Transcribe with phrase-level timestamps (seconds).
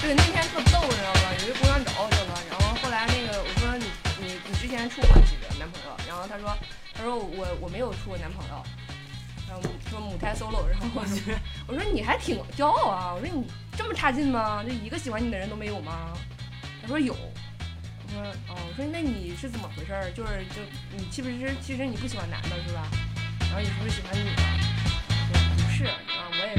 [0.00, 1.32] 对，那天特逗，你知道吧？
[1.40, 3.84] 有一个姑娘找我去了，然后后来那个我说你
[4.18, 5.94] 你你之前处过几个男朋友？
[6.08, 6.56] 然后她说
[6.94, 8.64] 她说我我没有处过男朋友，
[9.46, 11.34] 然后说母胎 solo，然后我说
[11.68, 14.64] 我说你还挺骄傲啊，我说你这么差劲吗？
[14.64, 16.16] 就一个喜欢你的人都没有吗？
[16.80, 17.14] 她说有。
[17.14, 19.92] 我说哦，我说那你是怎么回事？
[20.16, 20.62] 就是就
[20.96, 22.88] 你其实其实你不喜欢男的是吧？
[23.40, 24.42] 然后你是不是喜欢女的？
[25.30, 26.54] 我说不是啊，我也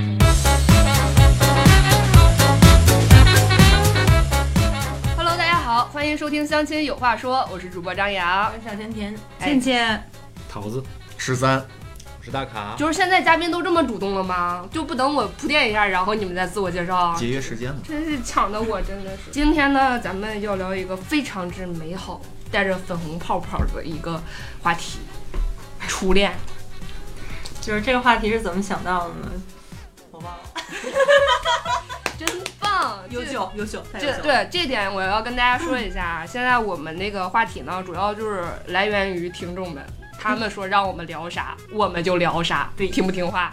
[0.65, 0.70] 是。
[5.81, 8.53] 好，欢迎收听《相亲有话说》，我是主播张扬。
[8.63, 10.09] 小甜甜，哎倩倩，
[10.47, 10.83] 桃子，
[11.17, 11.57] 十三，
[12.19, 14.63] 我是大卡，就是现在嘉宾都这么主动了吗？
[14.71, 17.15] 就不等我铺垫一下，然后你们再自我介绍？
[17.15, 17.81] 节约时间嘛。
[17.83, 19.31] 真是抢的我真的是。
[19.33, 22.21] 今天呢，咱们要聊一个非常之美好、
[22.51, 24.21] 带着粉红泡泡的一个
[24.61, 24.99] 话题——
[25.89, 26.32] 初恋。
[27.59, 29.32] 就是这个话题是怎么想到的呢？
[30.11, 30.43] 我忘了，
[32.19, 32.27] 真
[32.72, 34.22] 棒，优秀优秀，这。
[34.22, 39.83] 对这点我要跟大家说一下，现在我们那个话题呢，主要就是来源于听众们，
[40.17, 43.52] 他们说让我们聊啥，我们就聊啥，对听不听话？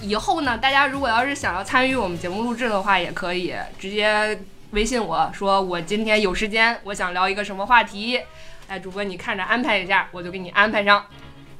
[0.00, 4.38] 以后呢，大家如果要是想要参与我们节目录制的话，也可以直接
[4.72, 8.20] 微信我说我今天有时间，我想聊一个什么话题，
[8.68, 11.04] 哎，主播你看着安排一下，我就给你安排上。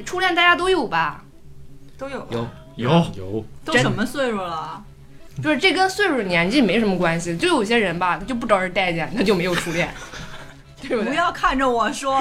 [0.04, 1.24] 初恋大家都有吧？
[1.96, 4.82] 都有有有有，都什么岁数了？
[5.42, 9.92] 就是这跟岁数年纪没什么关系，就有些人吧，他就不招人待见，他就没有初恋，
[10.80, 11.10] 对不对？
[11.10, 12.20] 不要看着我说，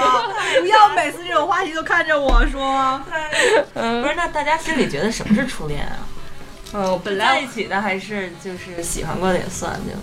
[0.61, 3.01] 不要每次这种话题都看着我说。
[3.75, 5.97] 嗯不是，那大家心里觉得什么是初恋啊？
[6.73, 9.93] 嗯， 本来在一起的还是就是喜欢过的也算就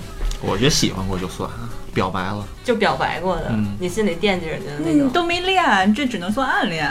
[0.46, 1.50] 我觉得喜欢过就算，
[1.92, 2.46] 表白了。
[2.64, 5.10] 就表白过的，嗯你心里惦记人家的那你种。
[5.10, 6.88] 都没恋，这只能算暗恋。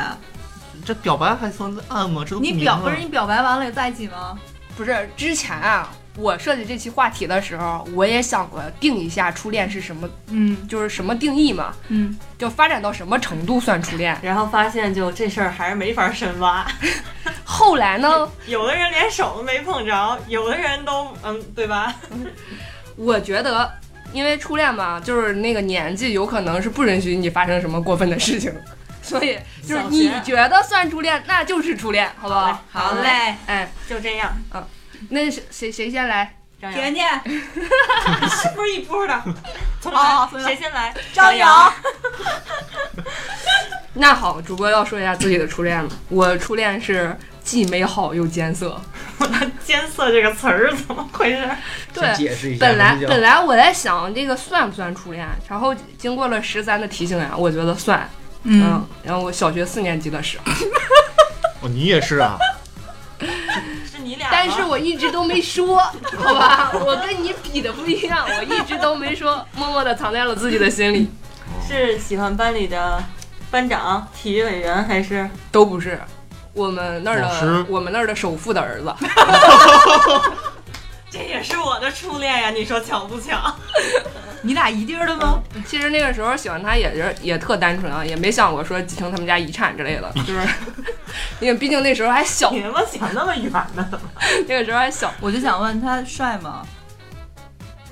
[0.86, 2.24] 这表白还算暗吗？
[2.28, 4.38] 这都你表不是你表白完了也在一起吗？
[4.78, 10.68] 不是之前啊，我设计这期话题的时候，我也想过定一下初恋是什么，嗯。
[10.68, 14.18] 就是什么定义嘛，嗯，就发展到什么程度算初恋。
[14.22, 16.66] 然后发现就这事儿还是没法深挖，
[17.44, 21.94] 后来呢，有的人连手都没碰着，有的人都嗯，对吧？
[22.96, 23.72] 我觉得。
[24.12, 28.52] 因为初恋嘛，就是那个年纪有可能是不允许你发生什么过分的事情，
[29.04, 32.60] 所以就是你觉得算初恋，那就是初恋，好不好？
[32.72, 34.36] 好嘞，哎，就这样，
[35.10, 36.36] 那谁谁谁先来？
[36.60, 39.24] 甜甜， 是不是一波的？
[39.82, 40.94] 重好来，谁先来？
[41.14, 41.72] 张扬，
[43.94, 45.90] 那好，主播要说一下自己的初恋了。
[46.10, 48.80] 我初恋是既美好又艰涩。
[49.64, 51.50] 艰涩这个词儿怎么回事？
[51.94, 58.10] 对，解释一下本来本来我在想这个算不算初恋，然后经过了十三的提醒呀，我觉得算。
[58.44, 60.52] 嗯，然后我小学四年级的时候，
[61.62, 62.38] 哦，你也是啊？
[64.10, 64.30] 是你俩？
[64.32, 65.78] 但是我一直都没说，
[66.18, 66.72] 好吧？
[66.74, 71.10] 我跟你比的不一样，我一直都没说， 默默的藏在了自己的心里，
[71.68, 73.04] 是喜欢班里的
[73.52, 76.00] 班长、体育委员，还是都不是。
[76.54, 78.94] 我们那儿的我们那儿的首富的儿子，
[81.12, 82.50] 这也是我的初恋呀？
[82.52, 83.56] 你说巧不巧？
[84.42, 85.42] 你俩一地儿的吗？
[85.68, 90.40] 其实那个时候喜欢他也是也特单纯啊，也没想过说继承他们家遗产之类的，就是
[91.40, 94.02] 因为毕竟那时候还小，你他妈想那么远呢？
[94.48, 95.12] 那个时候还小。
[95.20, 96.66] 我就想问他帅吗？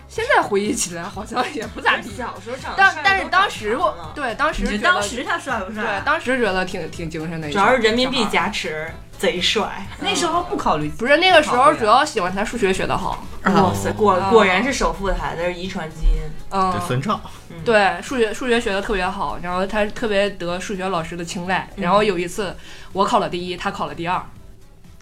[0.08, 5.84] 现在回忆起来好像也不咋地，小时候长得但但是都当时我长了对当时当时他帅不帅？
[5.84, 9.88] 对当时觉得挺挺精神的一主小，要是人民币加持，贼帅。
[10.00, 16.22] 那时候不考虑，不是那个时候主要喜欢他数学学得好，哇塞，果哦果然是首富的孩子，是遗传基因。
[16.50, 17.20] 嗯得，分账。
[17.66, 21.68] 对数学数学学得特别好，然后他特别得数学老师的青睐。
[21.76, 22.56] 嗯然后有一次
[22.94, 24.24] 我考了第一，他考了第二，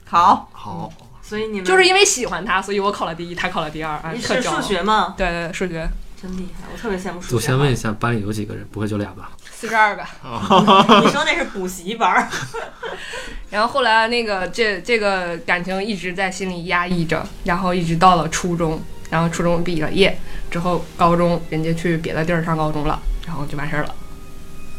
[0.05, 4.61] 好，好，所以你们就是因为喜欢他，所以我考了第一，他考了第二啊，你是数。
[4.61, 5.13] 学吗？
[5.17, 5.87] 对对对，数学
[6.19, 7.35] 真厉害，我特别羡慕数学。
[7.35, 8.65] 我先问一，下，班里有几个人？
[8.71, 9.31] 不会就俩吧？
[9.57, 10.03] 四十二个。
[11.01, 12.27] 你说那是补习班儿？
[13.49, 20.17] 然后后来那个这这个感情一直在心里压抑着，然后一直到了初中，然后初中毕了业
[20.51, 23.96] 之后，高中人家去别的地儿上高中了，然后就完事儿了。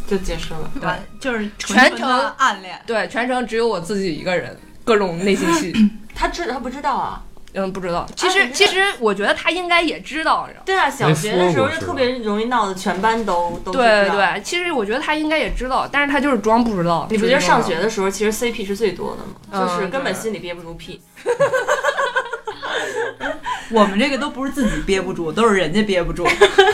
[0.07, 0.71] 就结束了。
[0.81, 2.81] 对就是全程暗恋。
[2.87, 5.73] 对，全程只有我自己一个人，各种内心戏。
[6.15, 7.23] 他知他不知道啊？
[7.57, 8.07] 嗯，不知道。
[8.15, 10.49] 其实、啊其实我觉得他应该也知道。
[10.65, 13.85] 对啊，小学的时候就特别容易闹的，全班都都知道。
[13.85, 17.07] 对对，其实我觉得他应该也知道，但是他就是装不知道。
[17.11, 19.33] 你不觉得上学的时候其实 CP 是最多的吗？
[19.53, 21.01] 嗯就是根本心里憋不住屁。
[23.73, 26.25] 我们这个都不是自己憋不住，都是人家憋不住，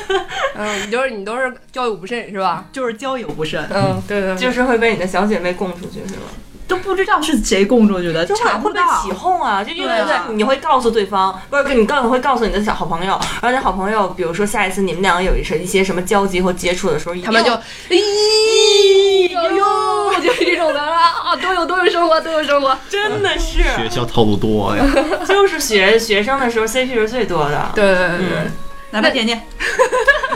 [0.55, 2.67] 嗯，你就是你都是交友不慎是吧？
[2.71, 3.67] 就是交友不慎。
[3.73, 6.27] 嗯，对对对，就是会被你的小姐妹供出去，是吧？
[6.73, 8.81] 都不知道是谁供出去的，就会不会被。
[9.03, 17.51] 起哄啊，就因为对啊你会告诉对方，不是你告诉会告诉你的小好朋友，然后那好朋友，比如说下一次你们两个有一些一些什么交集或接触的时候，他们就
[17.91, 22.77] 咦哟，就是这种的啊，都有都有生活，都有生活。
[22.89, 24.85] 真的是学校套路多呀。
[25.27, 27.71] 就是学学生的时候 CP 是最多的。
[27.75, 28.53] 对对对对，嗯，
[28.93, 29.41] 来吧，点点，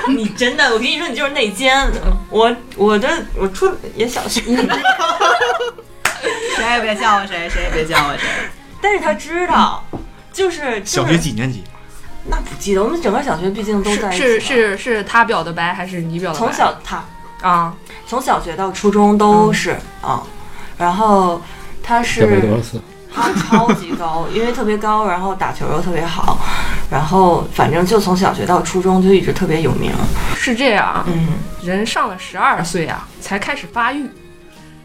[0.09, 1.91] 你真的，我跟你说，你就是内奸。
[2.31, 3.09] 我我的
[3.39, 4.41] 我初也小学，
[6.57, 8.27] 谁也别笑话谁，谁也别笑话谁。
[8.83, 9.85] 但是他知道，
[10.33, 11.63] 就是就是小学几年级？
[12.29, 16.47] 那不记得，我们整个小学毕竟都在一起是是是是他表的白还是你表的白？
[16.47, 17.05] 从小他
[17.41, 17.75] 啊，
[18.07, 20.23] 从小学到初中都是啊、
[20.77, 21.41] 然后
[21.83, 22.81] 他是次？
[23.15, 26.39] 他超级高，因为特别高，然后打球又特别好，
[26.91, 29.91] 然后反正就从小学到初中就一直特别有名。
[30.35, 31.29] 是这样啊，嗯，
[31.63, 34.07] 人上了十二岁啊，才开始发育，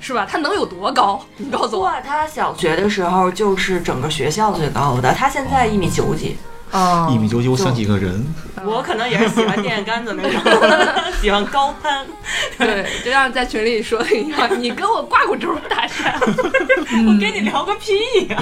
[0.02, 0.28] 是吧？
[0.30, 1.24] 他能有多高？
[1.38, 1.90] 你告诉我。
[2.04, 6.36] 他小学的时候就是整个学校最高的，他现在一米九几。
[6.72, 8.26] 啊一米九九像几个人？
[8.64, 10.40] 我可能也是喜欢电线杆子那种，
[11.20, 12.06] 喜欢高攀。
[12.60, 16.14] 对，就像在群里说的一样，你跟我挂过轴搭讪，
[17.08, 18.38] 我跟你聊个屁呀、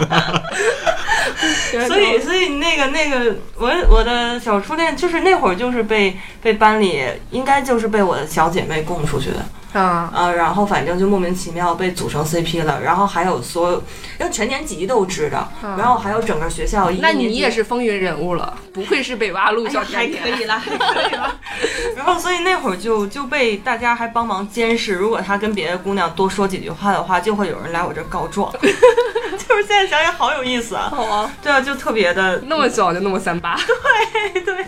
[1.88, 13.78] 所以，所以那个那个，我我的小初恋就是那会儿就是被被班里应该就是被我的小姐妹供出去的，啊，呃，然后反正就莫名其妙被组成 CP 了，然后还有所有，
[14.20, 20.36] 因为全年级都知道，然后还有整个学校一那你也是风云人物了，不愧是北洼路小还甜甜。
[20.36, 21.36] 可以了，还可以了。
[21.96, 28.52] 然后所以那会儿就就被大家还帮忙监视，如果他跟别的姑娘多说几句话的话，就会有人来我这儿告状。
[28.60, 33.58] 就是现在想想好有意思啊，好啊，对啊，就特别的那么小就那么三八，
[34.34, 34.66] 对对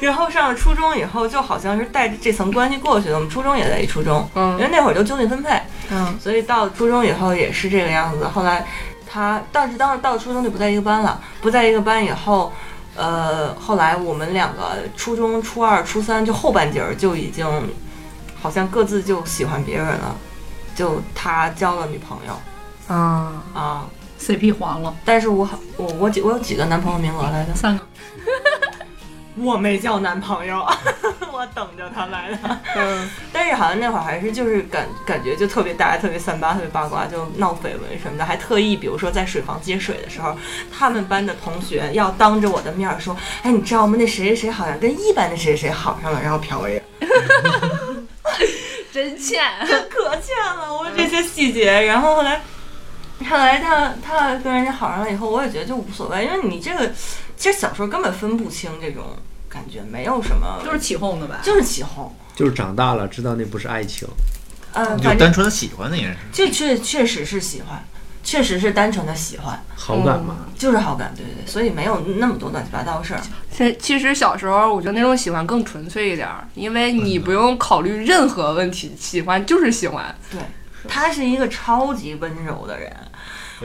[0.00, 3.14] 然后上了初中以后，就好像是带着这层关系过去的。
[3.14, 5.58] 我们初中也在一初中，嗯因为那会儿就就近分配，
[5.90, 8.26] 嗯所以到初中以后也是这个样子。
[8.26, 8.66] 后来
[9.08, 12.52] 他，但是当时到了初中就不在一个班了，不在一个班以后，
[12.94, 17.46] 呃，后来我们两个初中初二、初三就后半截儿就已经
[18.40, 20.14] 好像各自就喜欢别人了，
[20.74, 23.86] 就他交了女朋友啊，啊。
[24.20, 27.54] CP 黄了，但是我好我我几我有几个男朋友名额来着？
[27.54, 27.84] 三个。
[29.42, 30.66] 我没交男朋友，
[31.32, 32.38] 我等着他来的。
[32.76, 40.36] 嗯，但是好像那会儿还是就是感感觉就特别大家特别三八，特别八卦，就闹绯闻什么的，还特意比如说在水房接水的时候，
[40.76, 43.96] 他们班的同学要当着我的面儿说，哎，你知道吗？
[43.98, 46.82] 那谁谁谁好像跟一班的谁谁谁好上了，然后瞟我一眼，
[48.92, 49.42] 真欠。
[49.88, 51.70] 可欠了我这些细节。
[51.82, 52.40] 然后后来，
[53.28, 56.90] 后来他他跟人家好上了以后，我也觉得就无所谓，因为你这个
[57.38, 59.04] 其实小时候根本分不清这种
[59.48, 61.40] 感觉，没有什么，就是起哄的吧。
[61.42, 62.12] 就是起哄。
[62.34, 64.06] 就是长大了知道那不是爱情，
[64.72, 66.18] 呃，就单纯的喜欢那件事。
[66.32, 67.84] 这确确实是喜欢，
[68.22, 70.46] 确实是单纯的喜欢，好感嘛。
[70.56, 73.20] 就是好感，对对对，所以没有那么多乱七八糟的事儿。
[73.50, 80.14] 其其实小时候，我觉得那种喜欢更纯粹一点儿，因为你不用考虑任何问题，喜欢就是喜欢。
[80.30, 80.40] 对，
[80.86, 82.92] 他是一个超级温柔的人。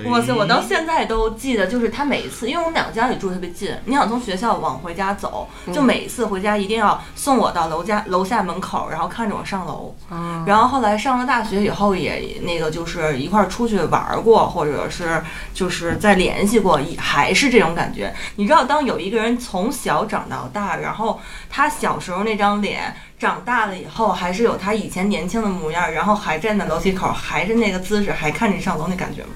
[0.06, 0.34] 哇塞！
[0.34, 9.96] 我到现在都记得，就是他每一次，因为我们两个家里住特别近，你想从学校往回家走，就每一次回家一定要送我到楼家楼下门口，然后看着我上楼。
[10.10, 15.22] 嗯，然后后来上了大学以后，也那个就是一块儿出去玩儿过，或者是
[15.54, 18.14] 就是再联系过，也还是这种感觉。
[18.36, 21.20] 你知道，当有一个人从小长到大，然后
[21.50, 22.96] 他小时候那张脸。
[23.20, 29.30] 长大了以后，还是有他以前年轻的模样，然后还站在楼梯口，还是那个姿势，还看着你上楼那感觉吗？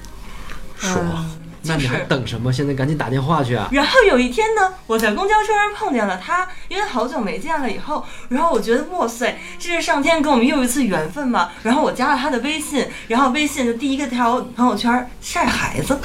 [0.78, 1.24] 爽。
[1.62, 2.52] 那你还等什么？
[2.52, 3.68] 现在赶紧打电话去啊！
[3.72, 11.50] 然后有一天呢，我在公交车上碰见了他，因为好久没见了以后，然后我觉得哇塞，这是上天给我们又一次缘分嘛。
[11.64, 15.98] 然后我加了他的微信，然后微信就第一个条朋友圈晒孩子，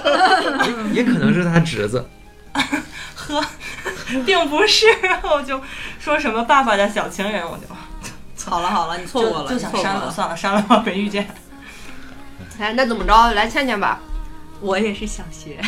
[0.92, 2.08] 也可能是他侄子。
[3.14, 3.44] 呵，
[4.24, 5.60] 并不是，然后我就
[6.00, 7.64] 说什么爸爸的小情人，我就
[8.50, 10.10] 好了好了，你错过了，就就想删了，了。
[10.10, 11.28] 算了，删了吧，没遇见。
[12.60, 13.32] 哎，那怎么着？
[13.34, 13.98] 来倩倩吧。
[14.60, 15.58] 我也是想学，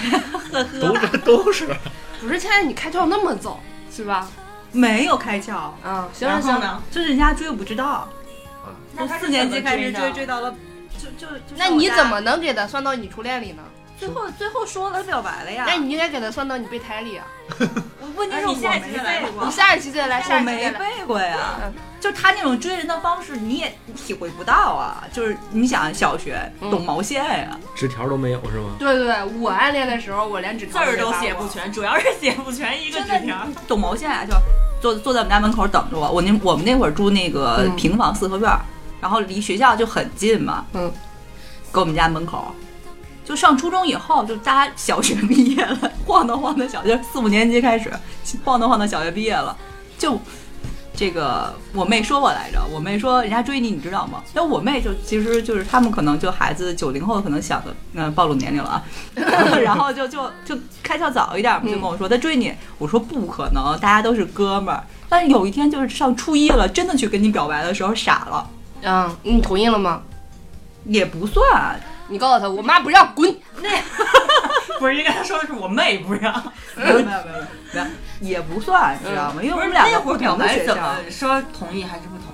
[0.53, 1.67] 呵呵都这都是。
[2.21, 3.59] 不是倩倩，你开窍那么早
[3.91, 4.29] 是吧？
[4.71, 6.83] 没有开窍，嗯，行了行了，然后呢？
[6.91, 8.09] 就是人家追我不知道，
[8.95, 10.55] 那他是四年级开始追，追到了，
[10.99, 13.63] 就就就那你怎么能给他算到你初恋里呢？
[14.03, 15.65] 最后最后说了表白了呀？
[15.65, 17.25] 那你应该给他算到你备胎里啊！
[18.17, 20.79] 问题是我哎你下一期没再来背过你，下一期再来，我没下一期再来。
[20.79, 21.73] 背过呀嗯。
[22.01, 25.05] 就他那种追人的方式，你也体会不到啊。
[25.13, 27.57] 就是你想小学嗯懂毛线呀？
[27.77, 28.75] 纸条都没有是吗？
[28.77, 33.47] 对对对，我暗恋的时候，我连纸字儿都写不全，主要是写不全一个真的纸条。
[33.69, 34.25] 懂毛线啊？
[34.27, 34.35] 就
[34.81, 36.11] 坐坐在我们家门口等着我。
[36.11, 38.61] 我那我们那会儿住那个嗯平房四合院儿，
[39.01, 40.67] 然后离学校就很近嘛。
[40.73, 40.93] 嗯。
[41.71, 42.53] 搁我们家门口。
[43.25, 47.91] 就上初中以后，就大家小学毕业了，晃荡晃荡小学四五年级开始，
[48.45, 49.57] 晃荡晃荡小学毕业了，
[49.97, 50.19] 就
[50.95, 54.23] 这个我妹说我来着，我妹说人家追你，你知道吗？
[54.35, 58.83] 那我妹就其实就是他们可能就孩子九零后可能想的，嗯、暴露年龄了啊，
[59.63, 64.85] 然后就就就开窍早一点嘛，就跟我说他追你，我说不可能，大家都是哥们儿。
[65.09, 68.51] 但是有一天就是上初一了，真的去跟你表白的时候傻了，
[68.83, 70.03] 嗯，你同意了吗？
[70.85, 71.81] 也不算，
[72.13, 73.35] 你告诉他，我妈不让，滚。
[73.63, 73.69] 那
[74.79, 76.33] 不是应该说的是我妹不让，
[76.77, 77.25] 没有没有没有
[77.73, 77.87] 没有，
[78.21, 79.43] 也不算，你知道吗？
[79.43, 82.32] 因为我们两个不那会儿表白怎么，说同意还是不同意？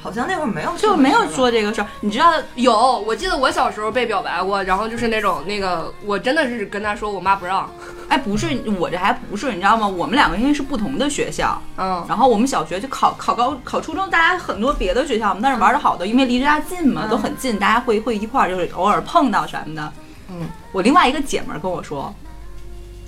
[0.00, 1.86] 好像那会儿没有就没有说这个事儿。
[2.00, 7.68] 你知道，有，我记得我小时候被表白过，然后就是那种那个，我真的是跟他说我妈不让。
[8.08, 8.46] 哎，不是
[8.78, 9.86] 我这还不是，你知道吗？
[9.88, 19.92] 我们两个因为是不同的学校，嗯然后我们小学就考考高考初中，大家很多别的学校，我们那是玩的好的，因为离着家近嘛，嗯都很近，大家会会一块儿，就是偶尔碰到什么的。
[20.30, 22.14] 嗯，我另外一个姐们儿跟我说，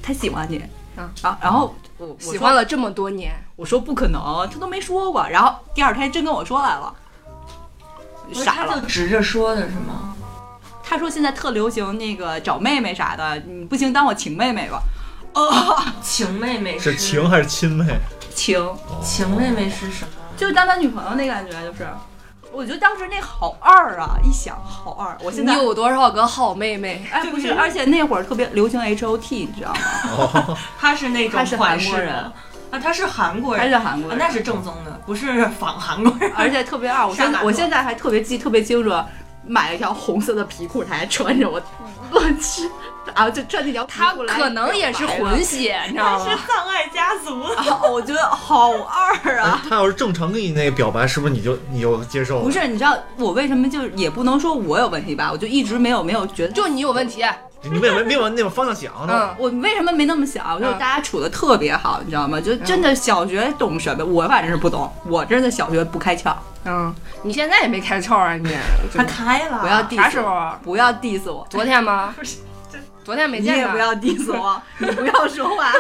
[0.03, 0.61] 她喜欢你，
[0.97, 1.75] 嗯然后然后
[2.19, 6.95] 喜欢了这么多年，我说不可能，他都没说过，然后第二天真跟我说来了，
[8.33, 8.81] 傻了。
[8.83, 10.15] 直着说的是吗？
[10.83, 14.81] 他说现在特流行那个找妹妹啥的，你不行当我情妹妹吧。
[15.35, 17.85] 哦， 情妹妹是情还是亲妹？
[18.35, 20.11] 情情妹妹是什么？
[20.37, 21.87] 就是当他女朋友那感觉，就是，
[22.53, 25.17] 我觉得当时那好二啊，一想好二。
[25.23, 27.07] 我现在你有多少个好妹妹？
[27.13, 30.57] 哎不是，而且那会儿特别流行 H O T，你知道吗？
[30.79, 32.33] 他是那种他是韩国人啊，
[32.83, 36.33] 他是韩国人，他是韩国人，啊那是正宗的，不是仿韩国人。
[36.37, 37.07] 而且特别二。
[37.07, 38.91] 我现在我现在还特别记特别清楚，
[39.47, 41.61] 买了一条红色的皮裤，他还穿着我，
[42.11, 42.69] 我去，
[43.19, 46.25] 啊就转那条他可能也是混血， 你知道吗？
[46.25, 47.57] 是葬爱家族的。
[47.57, 49.61] 啊，我觉得好二啊。
[49.69, 52.43] 他要是正常跟你那个表白，是不是你就你就接受了？
[52.45, 55.31] 不，是，你知道我为什么就也不能说我有问题吧？
[55.33, 57.25] 我就一直没有没有觉得，就你有问题。
[57.61, 59.13] 你为什么没往那种方向想呢？
[59.13, 60.57] 嗯，我为什么没那么想？
[60.61, 62.41] 就是嗯大家处的特别好，你知道吗？
[62.41, 64.05] 就真的小学懂什么？
[64.05, 66.33] 我反正是不懂，我真的小学不开窍。
[66.65, 68.49] 嗯，你现在也没开窍啊你？
[68.95, 70.59] 他开了，不要 diss 啥时候啊？
[70.63, 72.15] 不要 diss 我，昨天吗？
[73.09, 73.55] 昨天没见。
[73.55, 75.73] 你也不要 diss 我，你不要说话。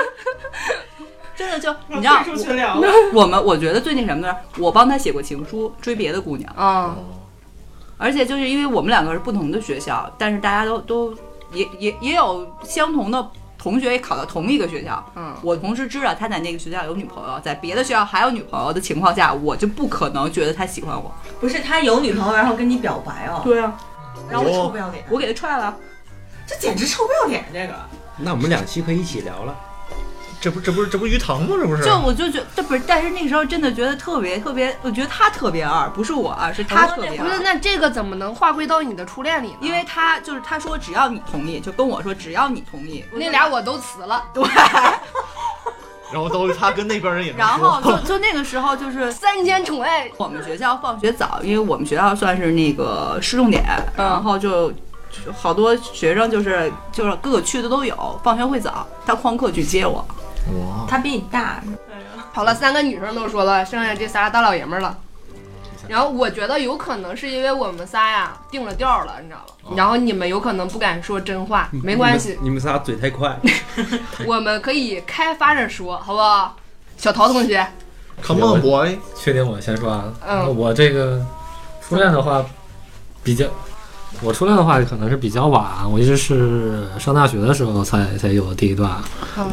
[1.36, 2.24] 真的就你知道。
[3.12, 6.96] 我们我觉得最那什么呢，我帮他写过情书，追别的姑娘，嗯，
[7.98, 11.14] 而且就是因为我们两个是不同的学校，但是大家都都
[11.52, 15.04] 也也也有相同的同学也考到同一个学校。
[15.14, 21.14] 嗯我同时知道他在那个学校有女朋友，在别的学校还有女朋友的情况下，我就不可能觉得他喜欢我。
[21.38, 23.78] 不是他有女朋友，然后跟你表白哦，对啊，
[24.30, 25.76] 然后我臭不要脸，我给他踹了。
[26.48, 27.44] 这简直臭不要脸！
[27.52, 27.74] 这个
[28.16, 29.54] 那我们两期可以一起聊了。
[30.40, 31.48] 这不这不是这不是鱼塘吗？
[31.60, 31.84] 这不是？
[31.84, 37.16] 就我就觉得，这不是，但是那个时候真的觉得特别特别，我觉得他特别二，不是我二，是他特别二。
[37.16, 39.56] 不是，那这个怎么能划归到你的初恋里呢？
[39.60, 44.44] 因为他就是他说只要你同意，就跟我说只要你同意，那俩我都辞了，对，
[46.12, 50.08] 然后都他跟那边人也然后就就那个时候就是 三千宠爱。
[50.16, 53.64] 我们学校放学早，因为我们学校算是那个市重点，
[53.96, 54.76] 然后就就
[55.32, 60.04] 好多学生就是就是各个区的都有，放学会早，他旷课去接我。
[60.52, 61.62] 哇，他比你大，
[62.32, 64.96] 好了，三个女生都说了，剩下这仨大老爷们儿了。
[65.86, 69.74] 然后我觉得有可能是因为我们仨呀定了调了，你知道吧？
[69.74, 73.38] 然后你们有可能不敢说真话，没关系，你们仨嘴太快。
[74.26, 76.54] 我们可以开发着说，好不好？
[76.98, 77.66] 小陶同学
[78.22, 81.24] ，Come on boy，确定我先说啊，嗯我这个
[81.80, 82.44] 初恋的话
[83.22, 83.46] 比较，
[84.22, 88.90] 我初恋的话可能是比较晚，我一直是上大学的时候才才有的第一段。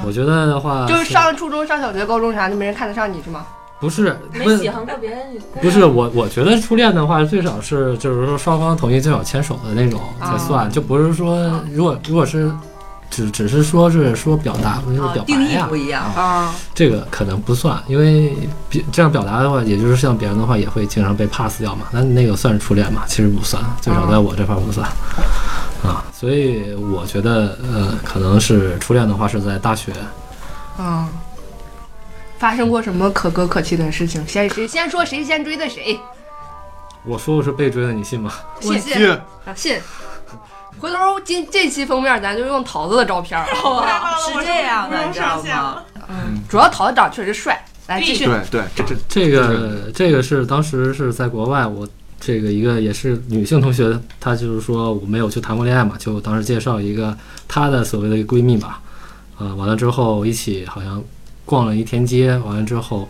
[0.06, 3.46] 我觉得的话，就是上初中、上小学、高中啥的，没人看得上你是吗？
[3.80, 5.20] 不是没喜欢过别人
[5.62, 11.38] 不是我，我觉得初恋的话，最少是就是说双方同意，最少牵手的那种才算，就不是说
[11.72, 12.50] 如果如果是
[13.16, 18.36] 只只是说是说表达，不是啊表白呀定义不，一样，啊，这个可能不算，因为
[18.70, 23.04] 比这样表达的话，也就是像别人的话也会经常被 pass 掉嘛，那那个算是初恋嘛？
[23.08, 24.86] 其实不算，最少在我这块不算。
[25.84, 29.94] 啊，所以我觉得，呃，可能是初恋的话是在大学，
[30.78, 31.08] 嗯，
[32.38, 34.28] 发生过什么可歌可泣的事情？
[34.28, 35.98] 先谁先说谁先追的谁？
[37.06, 38.34] 我说我是被追的，你信吗？
[38.60, 39.18] 信去
[39.56, 39.80] 信。
[40.80, 44.16] 回头今这期封面咱就用桃子的照片儿， 好吧？
[44.18, 45.84] 是这样的，你知道吗？
[46.08, 47.64] 嗯主要桃子长确实帅。
[47.88, 51.88] 来继续，对对，这这这个这个是当时是在国外，我
[52.20, 57.16] 这个一个也是女性同学，她就是说我没有去谈过恋爱嘛，就当时介绍一个
[57.48, 58.82] 她的所谓的一个闺蜜吧，
[59.38, 61.00] 呃，完了之后一起好像
[61.46, 63.08] 逛了一天街，完了之后，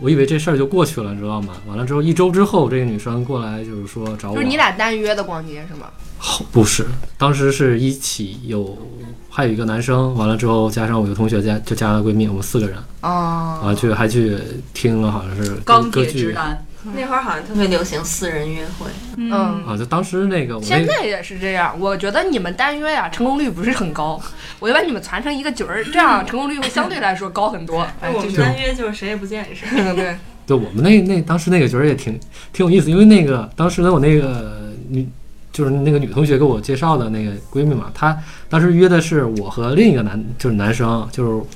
[0.00, 1.52] 我以为这事儿就过去了，你知道吗？
[1.66, 5.88] 完了之后一周之后，这个女生过来就是说找我，就是你俩单约的逛街是吗？
[6.18, 6.84] 好不是，
[7.16, 8.76] 当时是一起有
[9.30, 14.36] 还有一个男生，完了之后加上我一个同学加就加了闺蜜，我们四个人，哦完了去还去
[14.74, 19.30] 听了好像是歌钢歌剧铁直男， 那会儿好像特别流行四人约会，嗯。
[19.30, 24.20] 啊，就当时那个我那现在也是这样，我觉得你们单约呀、成功率不是很高。
[24.58, 27.82] 我就把你们攒成一个局儿，这样成功率会相对来说高很多。
[28.02, 29.64] 哎，我们就是，单约就是谁也不见识。
[29.70, 30.16] 嗯对，
[30.48, 32.18] 对我们那那当时那个局儿也挺
[32.52, 35.06] 挺有意思，因为那个当时呢我那个女
[35.58, 38.16] 就是那个女同学给我介绍的那个闺蜜嘛，她
[38.48, 41.46] 当时约的是我和另一个男就是男生，就是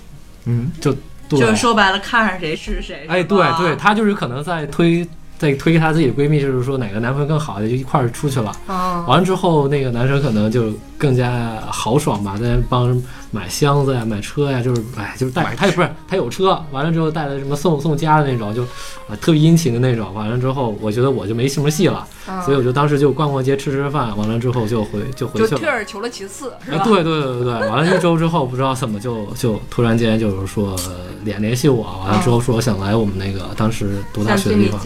[0.47, 0.93] 嗯，就
[1.29, 3.07] 对就是说白了，看上谁是谁。
[3.07, 5.07] 哎，对对，她就是可能在推
[5.39, 8.53] 在推她自己的闺蜜，就是说哪个男朋友更好，就一块儿出去了。
[8.67, 13.01] 哦，完了之后，那个男生可能就更加豪爽吧，在那帮
[13.35, 18.63] 买箱子呀、买车呀，就是哎，就是带他也不是他有车，完了之后带了什么送送家的那种，就
[19.09, 20.13] 啊特别殷勤的那种。
[20.13, 25.59] 完了之后，我觉得我就没什么戏了，嗯所以我就当时就逛逛街、吃吃饭，完了之后就回就回去了。
[25.59, 26.85] 退而求了其次，是哎，吧？
[26.85, 30.77] 对对对对对，完了一周之后，不知道怎么就就突然间就是说
[31.25, 34.79] 联联系我，完了之后说想来我们那个当时读大学的地方，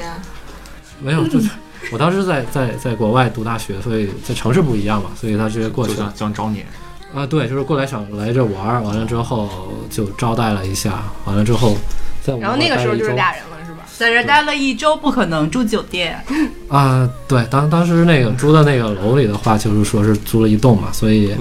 [1.02, 1.50] 没有，就是
[1.92, 6.12] 我当时在在在国外读大学，所以在城市不一样嘛，所以他直接过去了。
[6.16, 6.64] 想找你，
[7.16, 9.48] 啊，对，就是过来想来这玩儿，完了之后
[9.88, 11.74] 就招待了一下，完了之后
[12.22, 13.78] 在我们然后那个时候就是俩人了，是吧？
[13.96, 16.22] 在这待了一周，不可能住酒店。
[16.68, 21.34] 啊，对，当当时那个租的那个楼里的话，就是说是租了一栋嘛，所以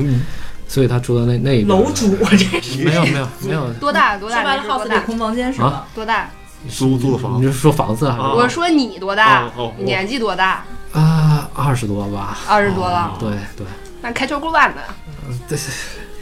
[0.66, 4.18] 所以他住的那那一边楼主我，这是没有没有没有，多大？
[4.18, 4.38] 多大？
[4.38, 5.00] 说白了，house 里大？
[5.02, 5.86] 空房间是吧？
[5.94, 6.30] 多大？
[6.70, 10.64] 租租的房你是说房子还是啊我说你多大年纪多大？
[10.94, 12.40] 啊二十多吧？
[12.48, 13.68] 二十多了，对对
[14.02, 14.82] 那开球过万的。
[15.48, 15.58] 对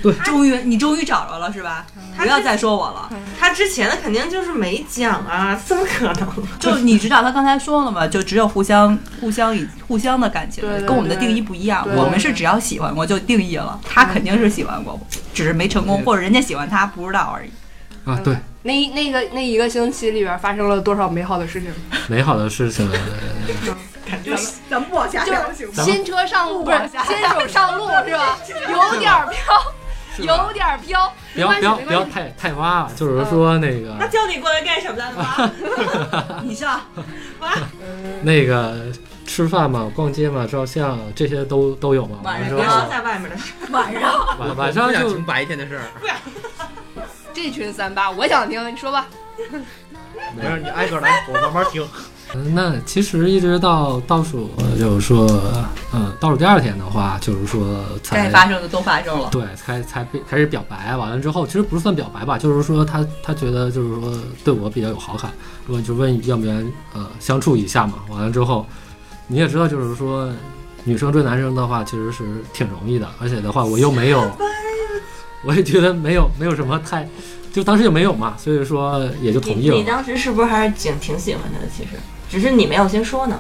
[0.02, 1.86] 对，终于，你终于找着了是吧？
[2.18, 3.10] 不要再说我了。
[3.40, 6.28] 他之前的肯定就是没讲啊，怎么可能？
[6.60, 11.88] 就你知道他刚才说了嘛，就只有互相、互相以互相的感情跟我们的定义不一样。
[11.96, 15.00] 我们是只要喜欢过就定义了，他肯定是喜欢过，
[15.34, 17.50] 只是没成功，或者人家喜欢他不知道而已。
[18.04, 21.72] 啊对，那那个那一个星期里边发生了多少美好的事情？
[22.10, 22.92] 美好的事情，
[24.70, 28.38] 咱们不往下就是新车上路，不是新手上路是吧？
[28.70, 29.74] 有点儿飘，
[30.20, 31.14] 有点儿飘。
[31.34, 36.40] 不要不要不要太太挖了，就是说那个他叫你过来干什么的？
[36.46, 36.80] 你上，
[38.22, 38.76] 那个
[39.26, 42.20] 吃饭嘛、逛街嘛、照相这些都都有嘛。
[42.24, 43.54] 完了之晚上不要在外面的事。
[43.72, 45.86] 晚上晚晚上就不想听白天的事儿。
[47.34, 49.08] 这群三八，我想听，你说吧。
[50.36, 51.88] 没事，你挨个来，我慢慢听。
[52.36, 55.28] 嗯那其实一直到倒数，呃就是说，
[55.94, 59.30] 嗯，倒数第二天的话，就是说才该发生的都发生了。
[59.32, 60.98] 对，才才被开始表白。
[60.98, 65.32] 完了之后，其实不是算表白吧，就是说他他觉得就是说对我比较有好感，
[65.68, 66.54] 问就问要不要
[66.94, 68.00] 呃相处一下嘛。
[68.10, 68.66] 完了之后，
[69.28, 70.28] 你也知道，就是说
[70.84, 74.28] 女生追男生的话，其实是挺容易的，而且的话我又没有，
[75.46, 77.08] 我也觉得没有没有什么太，
[77.52, 79.76] 就当时就没有嘛，所以说也就同意了。
[79.76, 81.68] 你你当时是不是还是挺挺喜欢他的？
[81.78, 81.92] 其实
[82.34, 83.40] 只是你没有先说呢。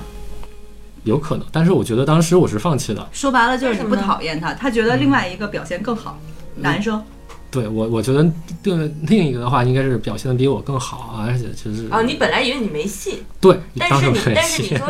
[1.03, 3.09] 有可能，但是我觉得当时我是放弃的。
[3.11, 6.19] 说白了就是你不讨厌他，他觉得另外一个表现更好。
[6.57, 7.03] 男生
[7.49, 8.23] 对我，我觉得
[8.61, 8.75] 对
[9.07, 14.67] 另一个的话，应该是表现的比我更好啊，而且就是啊，你本来以为你没戏，对，但当时没是你但是你。
[14.77, 14.87] 说，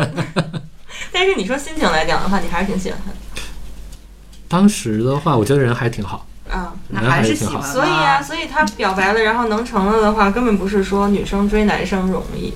[1.13, 3.17] 但是你说心情来讲的话，你还是挺喜欢他的
[4.49, 6.73] 当时的话，我觉得人还挺好，的啊。
[6.89, 7.61] 那还是喜挺好。
[7.61, 12.53] 欢所以啊，所以他表白了，然后能成了的话，根本不是说女生追男生容易。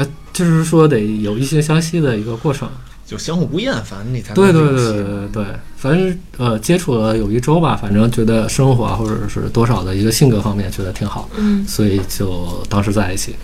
[0.00, 2.68] 呃，就是说得有一些相吸的一个过程。
[3.06, 5.44] 就相互不厌烦，你才能对对对对对对，
[5.76, 13.34] 反正呃接触了有一周吧，反正觉得生活啊或者是多少的一个性格方面觉得挺好，嗯，所以就当时在一起。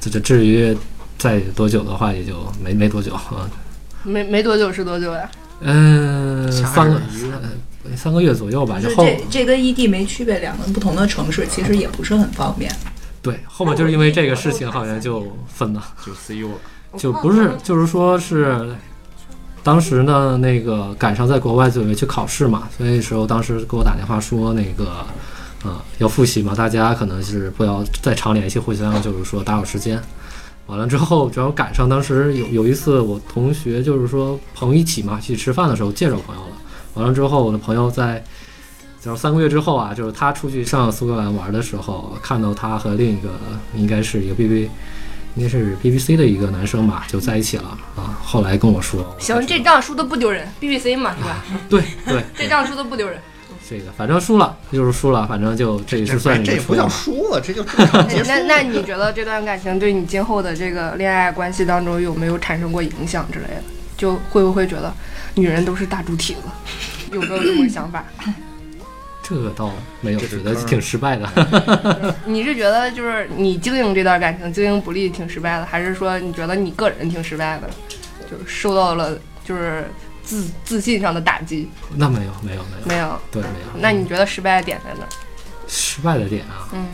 [0.00, 0.76] 这这至于
[1.18, 3.50] 在多久的话，也就没没多久啊，
[4.04, 5.28] 没没多久是多久呀？
[5.62, 7.00] 嗯，掐三个
[7.96, 12.72] 三个月左右吧，就就是后这这跟异地没区别，两个不同的城市其实也不是很方便。
[13.20, 15.82] 对后面就是因为这个事情好像就分了。
[16.04, 16.54] 就 see you 了。
[16.96, 18.74] 就不是，就是说是，
[19.62, 25.04] 当时呢，那个赶上在国外准备去考试嘛，所以时候当时给我打电话说那个，
[25.64, 30.00] 呃，要复习嘛，大家可能是不要再常联系，互相就是说打扰时间。
[30.66, 36.56] 完了之后，正好赶上当时有有一次我同学就是说朋友一起嘛去吃饭的时候介绍朋友了，
[36.94, 38.24] 完了之后我的朋友在。
[39.08, 43.30] 就是三个月之后啊，就是他出去上苏格兰玩的时候，看到他和另一个
[43.74, 44.68] 应该是一个 B B
[45.34, 48.20] 应该是 BBC 的一个男生吧，就在一起了啊。
[48.22, 51.42] 后来跟我说，行，这仗输的不丢人，BBC 嘛是吧？
[51.70, 53.18] 对对， 这仗输的不丢人。
[53.66, 57.40] 这个反正输了就是输了，反正就这是算这也不叫输了。
[57.40, 58.28] 这就正常 结束。
[58.28, 63.62] 那那你觉得这段感情对你今后的这个恋爱关系当中有没有产生过影响之类的？
[63.96, 64.92] 就会不会觉得
[65.34, 66.40] 女人都是大猪蹄子？
[67.10, 68.04] 有没有这种想法？
[69.28, 72.14] 这个倒没有，觉得挺失败的。
[72.24, 77.68] 你是觉得就是你经营这段感情经营不利挺失败的，还是说你觉得你个人挺失败的，
[78.30, 79.86] 就是受到了就是
[80.22, 81.68] 自自信上的打击？
[81.94, 83.20] 那没有没有没有，没有。
[83.30, 83.80] 对没有。
[83.80, 85.08] 那你觉得失败的点在哪儿？
[85.66, 86.86] 失败的点啊，嗯，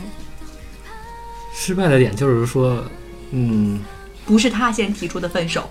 [1.53, 2.83] 失败的点就是说，
[3.31, 3.79] 嗯，
[4.25, 5.69] 不是他先提出的分手，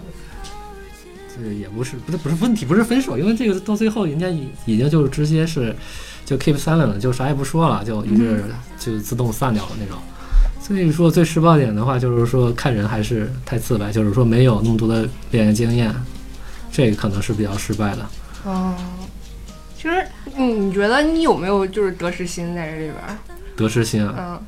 [1.36, 5.76] 这也不是不是不是问题，不是分手，因为这个到最后人家已已经就是直接是
[6.24, 8.44] 就 keep silent 了，就啥也不说了，就一直
[8.78, 9.98] 就自动散掉了那种。
[10.60, 15.94] 所以说最失败点的话，就是说看人还是太自白，就是说没有那么多的恋爱经验，
[16.72, 18.06] 这个可能是比较失败的。
[18.44, 18.74] 哦，
[19.76, 20.06] 其实
[20.36, 23.18] 你你觉得你有没有就是得失心在这里边儿？
[23.56, 24.40] 得失心啊，嗯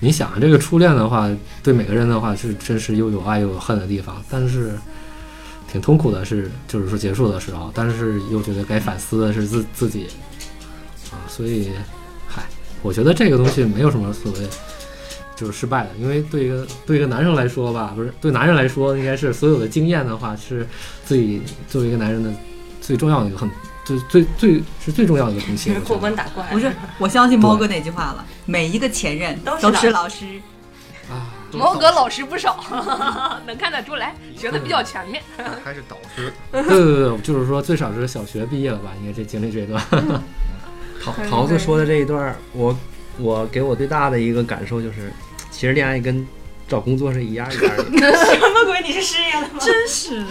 [0.00, 1.30] 你想啊这个初恋的话，
[1.62, 4.72] 对每个人的话是真是又有爱又有恨的地方，但是
[5.70, 10.31] 挺痛苦的是，就是说结束的时候，但是又觉得该反思的是自自己啊，
[11.28, 11.70] 所以，
[12.28, 12.42] 嗨，
[12.82, 14.38] 我觉得这个东西没有什么所谓
[15.34, 20.66] 就是失败的，因为对一个对一个男生来说吧，不是对男人来说，应该是所有的经验的话是
[21.04, 22.32] 自己作为一个男人的
[22.80, 23.50] 最重要的一个很
[23.84, 25.70] 最最最是最重要的一个东西。
[25.70, 26.44] 我觉得过关打怪。
[26.50, 30.26] 不是，我相信猫哥那句话了，每一个前任都是都是老老师。
[31.10, 32.64] 啊，猫哥老师不少，
[33.44, 35.20] 能看得出来，学的比较全面。
[35.64, 39.82] 还是导师，对对对，就是说最少是小学毕业了吧，应该这经历这段。
[41.02, 42.76] 桃桃子说的这一段，我
[43.18, 45.12] 我给我最大的一个感受就是，
[45.50, 46.26] 其实恋爱跟
[46.68, 47.84] 找工作是一样一样的。
[47.90, 48.80] 什么鬼？
[48.82, 49.58] 你是失业了吗？
[49.60, 50.26] 真是的，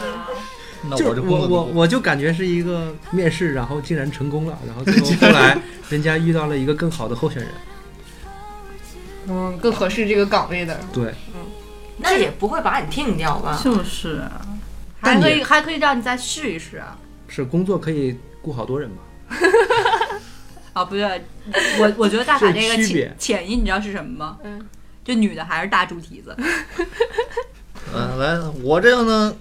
[0.89, 5.57] 那我就我我我就感觉是一个面试，然后竟然成功了，然后最后 后来
[5.89, 7.51] 人家遇到了一个更好的候选人。
[9.27, 10.79] 嗯，更合适这个岗位的。
[10.91, 11.41] 对，嗯
[11.97, 13.61] 那也不会把你听掉吧？
[13.63, 14.41] 就是，啊
[15.01, 16.97] 还可以还可以让你再试一试啊。
[17.27, 18.97] 是工作可以雇好多人嘛？
[20.73, 21.23] 啊，不对，
[21.79, 24.37] 我我觉得大法是这个潜潜意你知道是什么吗？
[24.43, 24.65] 嗯，
[25.03, 26.35] 这女的还是大猪蹄子，
[27.93, 29.35] 嗯， 来，我这个呢，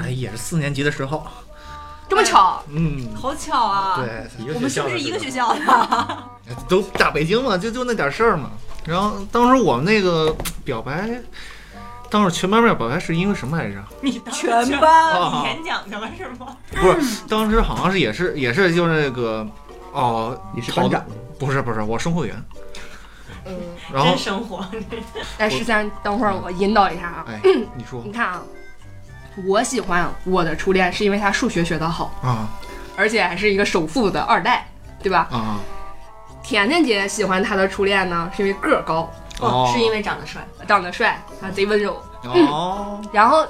[0.00, 1.26] 哎，也是四年级的时候，
[2.08, 6.18] 这么巧，嗯，好巧啊！，对，我们是不是一个学校的？
[6.68, 8.50] 都大北京嘛，就就那点事儿嘛。
[8.84, 11.08] 然后当时我们那个表白，
[12.10, 13.82] 当时全班面表白是因为什么来着？
[14.02, 16.56] 你当全班啊演讲去了是吗？
[16.72, 19.46] 不是，当时好像是也是也是就是那个
[19.92, 21.04] 哦，你是班长，
[21.38, 22.34] 不是不是，我生活员。
[23.44, 23.58] 嗯，
[23.92, 24.64] 然后真生活。
[25.38, 27.24] 哎，十三，等会儿我引导一下啊。
[27.28, 27.40] 哎，
[27.76, 28.42] 你说你看啊，
[29.46, 32.48] 我喜欢我的初恋是因为他数学学得好，啊
[32.96, 34.66] 而且还是一个首富的二代，
[35.02, 35.28] 对吧？
[35.30, 35.58] 啊
[36.42, 39.08] 甜甜姐喜欢她的初恋呢，是因为个儿高，
[39.40, 40.44] 哦，是因为长得帅。
[40.66, 42.02] 长得帅，啊，贼温柔。
[42.24, 43.46] 哦， 然后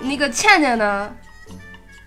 [0.00, 1.10] 那个倩倩呢，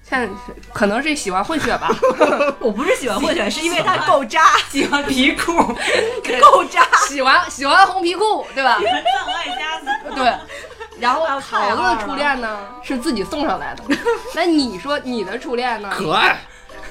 [0.10, 0.30] 倩
[0.74, 1.90] 可能是喜欢混血吧，
[2.60, 5.54] 我不是喜欢混血，是因为他够渣，喜欢皮裤，
[6.42, 6.86] 够渣。
[7.08, 8.80] 喜欢喜欢红皮裤，对吧？
[8.80, 10.16] 葬爱家子。
[10.16, 10.34] 对。
[11.00, 13.84] 然后太桃子的初恋呢是自己送上来的，
[14.36, 15.90] 那你说你的初恋呢？
[15.92, 16.38] 可爱。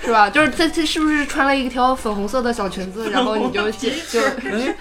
[0.00, 0.30] 是吧？
[0.30, 4.74] 就是他他是不是穿了一条粉红色的小裙子，然后你就就就哎，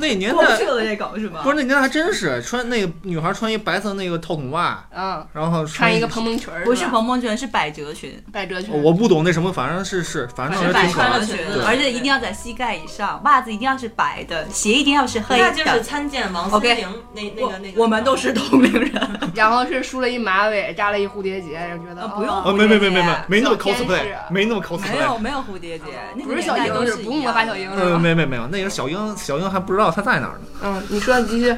[0.00, 1.40] 那年过代去了这梗是吧？
[1.44, 8.82] 不是那年代还真是穿那个女孩穿一白色那个套筒袜，嗯然后穿一个蓬蓬裙儿，不是蓬蓬裙，是百褶裙，百褶裙。
[8.82, 11.26] 我不懂那什么，反正是是，反正是百是挺可爱的。
[11.26, 15.44] 褶裙子，而且一定要在膝盖以上，袜子一定要是白的，鞋一定要是黑的。
[15.44, 17.80] 那就是参见王思玲那那个那个。
[17.80, 18.92] 我们都是同龄人，
[19.34, 24.92] 然后是梳了一马尾，扎了一蝴蝶结，然后觉得啊不用没没没没没没那么 cosplay，没那么 cosplay。
[24.92, 25.84] 没有没有蝴蝶结，
[26.16, 26.72] 那不是小樱
[27.04, 27.98] 不用魔法小樱是呃，吧？
[27.98, 30.46] 没没没有，那个小樱小樱还不知道她在哪儿呢。
[30.62, 31.48] 嗯，你说你继续。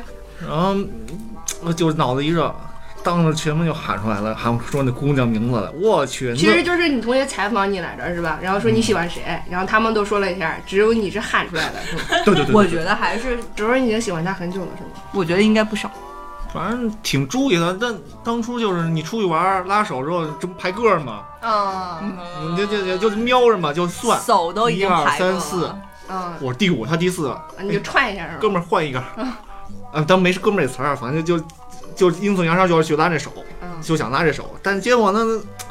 [0.40, 0.74] 然后
[1.62, 2.52] 我就脑子一热，
[3.04, 5.70] 当着全班就喊出来了，喊说那姑娘名字了。
[5.72, 8.38] 我去，其实就是你同学采访你来着是吧？
[8.42, 12.02] 然后说你喜欢谁，然后他们都说了一下，只有你是喊出来的，是吧？
[12.10, 14.90] 那 对对对，我觉得还是，只是你已经喜欢他很久了是吗？
[15.12, 15.90] 我觉得应该不少。
[16.52, 17.74] 反正挺注意的。
[17.80, 21.22] 但当初就是你出去玩儿拉手之后，这不排个儿吗？
[21.40, 22.00] 啊
[22.50, 24.20] 你就就就就瞄着嘛，就算。
[24.20, 25.72] 手都已经一二三四，
[26.08, 28.38] 啊，我第五，他第四，你就串一下是吧？
[28.40, 28.98] 哥们儿换一个。
[29.92, 31.38] 啊，当没哥们儿这词儿，反正就
[31.94, 35.20] 就阴错阳差就要去拉这手，嗯，就想拉这手，但结果呢，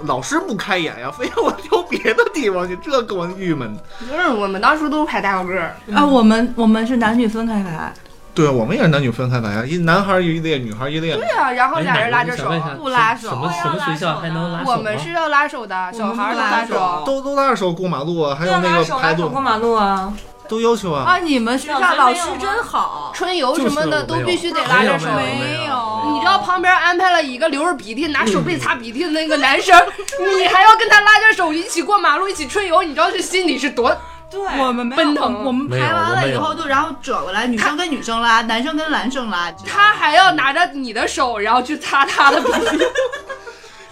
[0.04, 3.84] 老师不开眼呀，非要我挑别的地方去，这给我郁闷的。
[4.10, 7.94] 就是我们当初都是排大高个儿，啊，我们我们是男女分开排，
[8.34, 11.16] 对，我们也是男女分开来呀，一男孩一列，女孩一列。
[11.18, 14.72] 对啊、然后哎俩人拉着手不拉手什么什么学校还能拉手？
[14.72, 17.04] 我们是要拉手的，小孩儿拉手。
[17.06, 20.14] 都都拉着手过马路啊，还有那对拉手个排队过马路啊，
[20.48, 21.04] 都要求啊。
[21.06, 25.08] 啊，你们学校老师真好，春游什么的都必须得拉着手。
[25.08, 29.78] 没有没有你知道旁边安排了一个流着鼻涕拿手背擦鼻涕的那个男生，
[30.38, 33.94] 你还要跟他拉着手一起过马路，一起春游，你知道这心里是多？
[34.32, 39.52] 对，我们没有，奔腾我我们排完了以后就然后转过来，女生跟女生拉，男生跟男生拉。
[39.68, 42.86] 他还要拿着你的手，然后去擦他的鼻涕，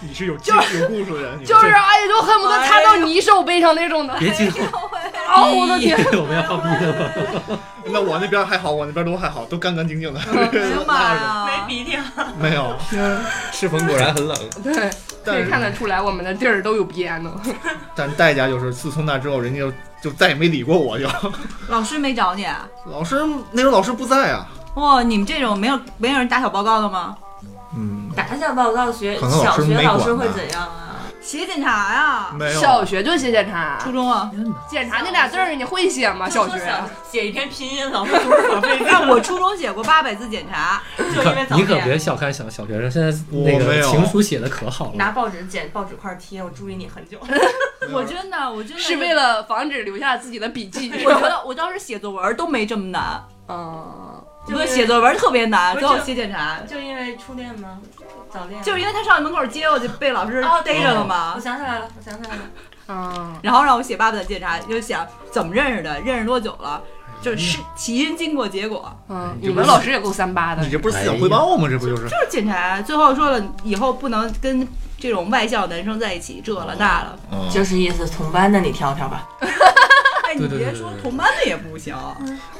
[0.00, 4.14] 你是有就是有故事的人，你就是哎，就恨不得擦到你手背上那种的。
[4.18, 4.62] 别激动，
[5.28, 5.98] 哦，我的天！
[6.12, 7.58] 我们要放屁了？
[7.92, 10.20] 那我那边还好，我那边都还好，都干干净净的。
[10.20, 11.46] 哎呀妈呀！
[11.46, 12.04] 没鼻涕啊，
[12.38, 12.74] 没有，
[13.52, 14.36] 赤峰果然很冷。
[14.62, 14.90] 对，
[15.24, 17.30] 可以看得出来我们的地儿都有鼻炎呢。
[17.94, 19.72] 但代价就是，自从那之后，人家就
[20.02, 21.08] 就再也没理过我就。
[21.68, 22.66] 老师没找你啊？
[22.86, 23.16] 老师
[23.52, 24.46] 那时候老师不在啊。
[24.74, 27.16] 哇，你们这种没有没有人打小报告的吗？
[27.76, 30.89] 嗯，打小报告学小学老师会怎样啊？
[31.20, 32.30] 写检查呀。
[32.38, 32.60] 没有。
[32.60, 34.30] 小学就写检查，初中啊？
[34.68, 36.28] 检查那俩字儿你会写吗？
[36.28, 36.60] 小学
[37.10, 41.98] 写一篇拼音，老师多少费劲， 哎，我初中写过八百字检查，就因为早你可别。
[41.98, 44.92] 小看小小学生，现在那个情书写的可好了。
[44.94, 47.18] 拿报纸剪报纸块贴，我注意你很久。
[47.92, 50.90] 我真的我真的是为了防止留下自己的笔记。
[51.04, 57.78] 我觉得我当时写作文都没这么难，嗯，我觉得写作文特别难，最后写检查，就因为初恋吗？
[58.32, 58.60] 早恋？
[58.62, 61.40] 就是因为他上门口接我，就被老师哦逮着了嘛我。
[61.40, 62.42] 想起来了，我想起来了。
[62.88, 66.82] 嗯，然后让我写爸爸的检查，就想怎么认识的，认识多久了，
[67.22, 70.70] 就是起因、经过、结果，嗯，语文老师也够三八的你。
[70.70, 71.68] 这不是思想汇报吗？
[71.70, 72.02] 这不就是？
[72.04, 72.80] 就是检查。
[72.82, 74.66] 最后说了，以后不能跟
[74.98, 77.16] 这种外校男生在一起，这了那了。
[77.30, 79.28] 嗯就是意思，同班的你挑挑吧。
[80.30, 81.92] 哎，你别说同班的也不行。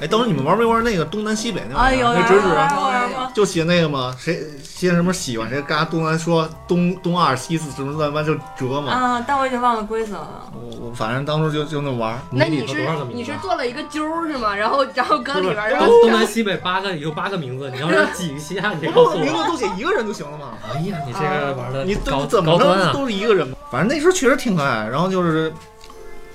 [0.01, 2.15] 哎，当时你们玩没玩那个东南西北那玩哎呦，意儿？
[2.17, 8.91] 那知识有有啊有有有就写那个嘛，谁先什么喜欢谁，嘎东南说东东二西四什么乱八就折嘛。
[8.93, 10.51] 啊，但我已经忘了规则了。
[10.53, 12.19] 我我反正当时就就那玩儿。
[12.33, 14.53] 那你是多少个名字你是做了一个揪是吗？
[14.57, 19.45] 然后然后搁里边儿，然后东南西北八个有八个名字，你要是几个下， 你告诉名字。
[19.47, 20.55] 都写一个人就行了嘛。
[20.75, 22.59] 哎呀，你这个玩的你都怎么！
[22.59, 23.57] 着都是一个人嘛。
[23.71, 25.53] 反正那时候确实挺可爱，然后就是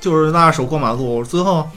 [0.05, 1.67] 就是拉着手过马路，最后。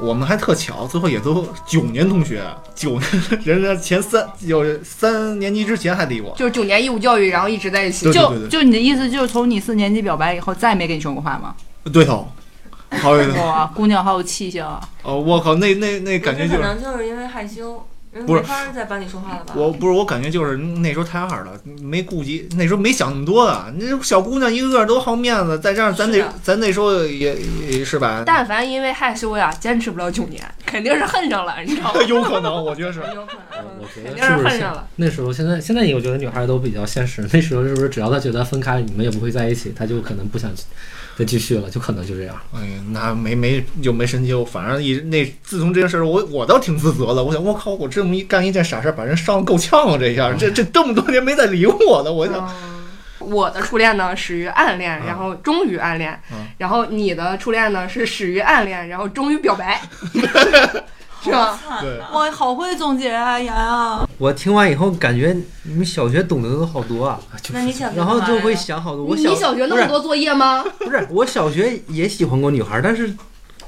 [0.00, 8.12] 我们还特巧，最后也都九年同学，九年人家前三有三年级之前还理我，就是九年义务教育，然后一直在一起对。
[8.12, 11.54] 对就就你的意思就是从你四年级表白以后再也没跟你说过话吗？
[11.92, 12.28] 对头，
[13.00, 14.80] 好有哇，姑娘好有气性啊！
[15.04, 17.86] 哦，我靠，那那那感觉就是，可能就是因为害羞，
[18.26, 19.54] 不是没法在班里说话了吧？
[19.56, 27.36] 我不是我感觉就是那时候太二了，没顾及，那时候没想那么多的，那小姑娘一个个都好面子，再加上咱那咱那时候也
[27.68, 32.02] 也是吧，但凡因为害羞呀，坚持不了九年，肯定是恨上了，你知道吗？
[32.06, 33.00] 有可能，我觉得是。
[33.00, 33.64] 有可能。
[33.80, 34.86] 我觉肯定是得是不是恨上了。
[34.96, 40.50] 那时候现在现在我觉得女孩都比较现实，那时候是不是只要她觉得分开你们也不会在一起，她就可能不想
[41.16, 42.34] 再继续了，就可能就这样。
[42.52, 47.22] 哎呀，那没没就没深究，反正一那自从这件事儿，我我倒挺自责的。
[47.22, 49.96] 我想，我靠，我这么一干一件傻事儿，把人伤的够呛啊！
[49.96, 52.52] 这一下，这这这么多年没再理我了，我想，
[53.20, 59.80] 我的初恋呢始于暗恋，然后终于暗恋嗯，然后你的初恋呢是始于暗恋，然后终于表白，
[61.24, 61.58] 是吧？
[61.80, 64.08] 对，哇，好会总结啊，洋洋。
[64.18, 67.20] 我听完以后感觉你们小学懂得都好多啊，
[67.52, 69.04] 那你小学然后就会想好多。
[69.04, 70.62] 我你小小学那么多作业吗？
[70.78, 73.12] 不是 不是，我小学也喜欢过女孩，但是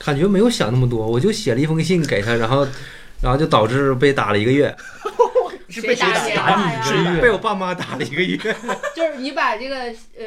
[0.04, 2.66] 感觉没有想那么多，我就写了一封信给她，然后
[3.20, 4.74] 然后就导致被打了一个月，
[5.68, 6.56] 是被谁谁打？
[6.56, 8.36] 你呀是被我爸妈打了一个月，
[8.94, 9.76] 就是你把这个
[10.16, 10.24] 呃，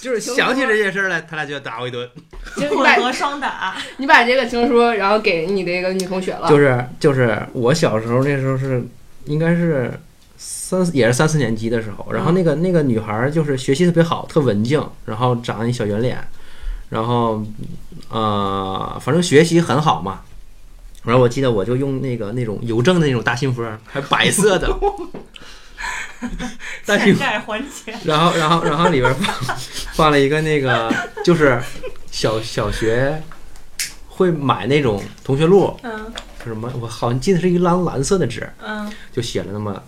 [0.00, 2.08] 就是想起这件事来，他俩就要打我一顿。
[2.56, 8.84] 就你把混合双打， 你把这个情书，然后给你的一个女同学了，就是就是我小时候那时候是
[9.26, 9.92] 应该是
[10.36, 16.18] 三也是三四年级的时候，然后那个那个女孩就是学习特别好，特文静，然后长一小圆脸，
[16.90, 17.44] 然后
[18.08, 20.22] 呃反正学习很好嘛。
[21.04, 24.68] 然后我记得我就用那个那种邮政的那种大信封，还白色的
[26.86, 27.98] 大信封，欠债还钱。
[28.04, 29.56] 然后然后然后里边放
[29.92, 30.92] 放了一个那个
[31.24, 31.60] 就是
[32.10, 33.22] 小小学
[34.08, 36.70] 会买那种同学录，嗯是什么？
[36.80, 39.80] 我好像记得是一张蓝色的纸，嗯，就写了那么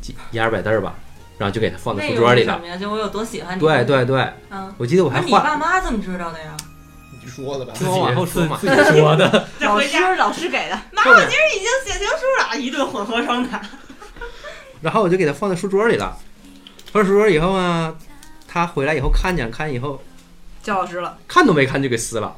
[0.00, 0.94] 几一二百字儿吧，
[1.36, 2.54] 然后就给它放在书桌里了。
[2.54, 2.76] 什么呀？
[2.76, 3.60] 就我有多喜欢你。
[3.60, 3.84] 对。
[3.84, 6.56] 对对，嗯，我记得我还画你爸，妈怎么知道的呀？
[7.20, 7.72] 你说的吧？
[7.74, 8.68] 听我往后说嘛自。
[8.68, 9.24] 己说的，
[9.60, 13.60] 老师老师给的，妈，我今儿已经写情书了，一顿混合双打。
[14.86, 16.16] 然后我就给他放在书桌里了。
[16.92, 17.92] 放书桌以后呢，
[18.46, 20.00] 他回来以后看见，看见以后
[20.62, 21.18] 叫老师了。
[21.26, 22.36] 看都没看就给撕了，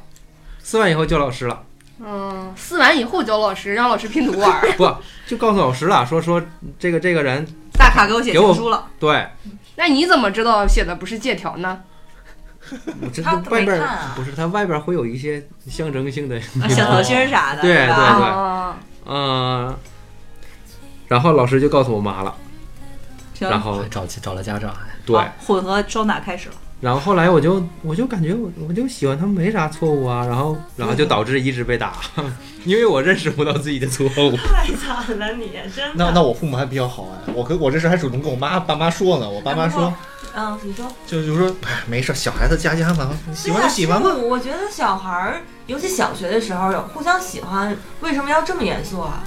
[0.63, 1.61] 撕完以后叫老师了。
[1.99, 4.67] 嗯，撕完以后交老师，让老师拼图玩儿。
[4.75, 4.95] 不
[5.27, 6.41] 就告诉老师了，说说
[6.79, 7.45] 这个这个人
[7.77, 9.27] 大卡给我写情书了，对，
[9.75, 11.81] 那你怎么知道写的不是借条呢？
[12.99, 19.77] 我这他外边啊不是他外边会有一些象征性的，啊小桃心儿啥的，对对啊，嗯，
[21.09, 22.33] 然后老师就告诉我妈了，
[23.39, 24.73] 然后找找了家长，
[25.05, 26.55] 对，好混合双打开始了。
[26.79, 31.95] 然后后来我就我就感觉我我就喜欢他没啥错误啊，然后然后就导致一直被打，
[32.63, 34.37] 因为我认识不到自己的错误。
[34.47, 35.93] 太惨了你，真的。
[35.95, 39.93] 那那我父母还比较好哎，我跟我这事还主动跟我妈爸妈说呢，我爸妈说
[40.33, 44.03] 嗯，你说就就说哎没事，小孩子家家嘛，喜欢就喜欢吧。
[44.03, 49.23] 对啊其实我我觉得小孩儿，尤其小学的时候，有互相喜欢，为什么要这么严肃啊？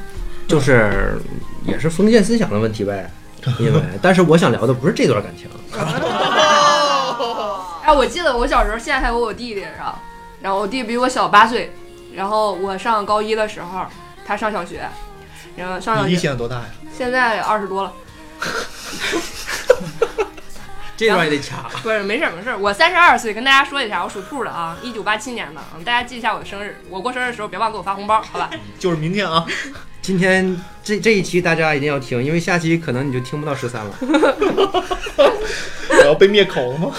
[0.48, 1.20] 就是
[1.66, 3.10] 也是封建思想的问题呗，
[3.58, 5.48] 因为但是我想聊的不是这段感情，
[7.84, 9.94] 哎，我记得我小时候，现在还有我弟弟，然后，
[10.40, 11.72] 然后我弟比我小八岁，
[12.14, 13.84] 然后我上高一的时候，
[14.24, 14.88] 他上小学，
[15.56, 16.64] 然后上小学，现在多大呀？
[16.96, 17.92] 现在二十多了，
[20.96, 21.68] 这段也得掐。
[21.82, 28.50] 不是没事儿没事儿，我三十二岁，跟大家说一下，我属兔的啊，一九八七年的，嗯，大家记一下我的生日，我过生日的时候别忘给我发红包，好吧？
[28.78, 29.44] 就是明天啊，
[30.02, 33.94] 今天这这一期大家一定要听，因为下期可能你就听不到十三了。
[35.88, 36.92] 我要被灭口了吗？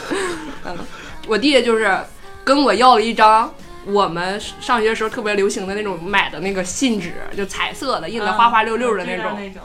[1.27, 1.99] 我弟就是
[2.45, 3.53] 跟我要了一张
[3.85, 9.61] 我们上学时候特别流行的那种买的那个信纸，就彩色的，印的花花绿绿的那种，那种。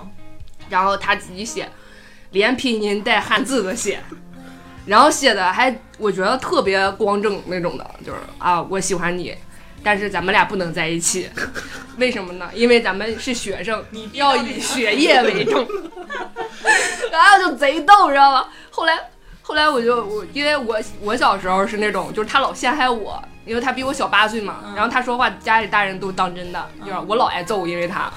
[0.68, 1.68] 然后他自己写，
[2.33, 4.01] 连拼音带汉字的写，
[4.87, 9.33] 然后写的还我觉得特别光正那种的，就是啊，我喜欢你。
[9.83, 11.29] 但是咱们俩不能在一起，
[11.99, 12.51] 为什么呢？
[12.55, 15.67] 因为咱们是学生，要以学业为重。
[17.11, 18.47] 然 后就贼逗，知道吗？
[18.71, 18.99] 后来，
[19.43, 24.57] 后来我就我，因为我我小时候是那种，就是他老陷害我，因为他比我小八岁嘛。
[24.75, 28.12] 然后他说话，家里大人都当真的，就是我老挨揍，因为他。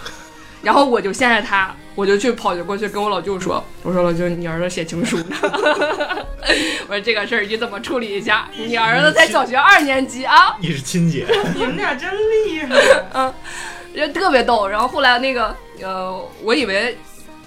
[0.62, 5.36] 然后我就陷害他，我就去跑就过去跟我老舅说，我说老舅，你儿子写情书呢。
[6.88, 8.48] 我说这个事儿你怎么处理一下？
[8.56, 10.56] 你儿子才小学二年级啊。
[10.60, 12.76] 你是亲姐， 你们俩真厉害。
[13.14, 13.34] 嗯
[13.94, 14.68] 就特别逗。
[14.68, 16.98] 然后后来那个呃，我以为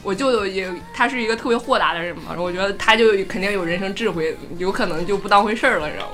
[0.03, 6.12] 我舅舅也他是一个特别豁达的人嘛，我觉得他就肯定有人生智慧，有可能就不当回事儿了，你知道吗？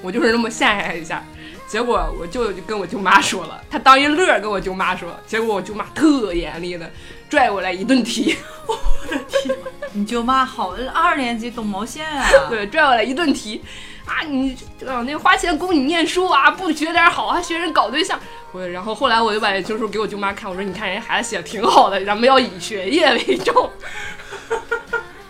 [0.00, 1.22] 我就是那么陷害一下。
[1.68, 6.90] 结果我舅舅就跟我舅妈说了，他当一乐儿跟我舅妈说，结果我舅妈特严厉的
[7.28, 8.34] 拽过来一顿踢，
[8.66, 8.74] 我
[9.10, 9.54] 的天
[9.92, 12.26] 你舅妈好，二年级懂毛线啊？
[12.48, 13.62] 对，拽过来一顿踢，
[14.06, 18.18] 啊，你啊那花钱供你念书啊，不学点好还学人搞对象。
[18.52, 23.70] 我然后后来我就把情书给我舅妈看，我说你看人家孩子写的挺好的，咱们要以学业为重。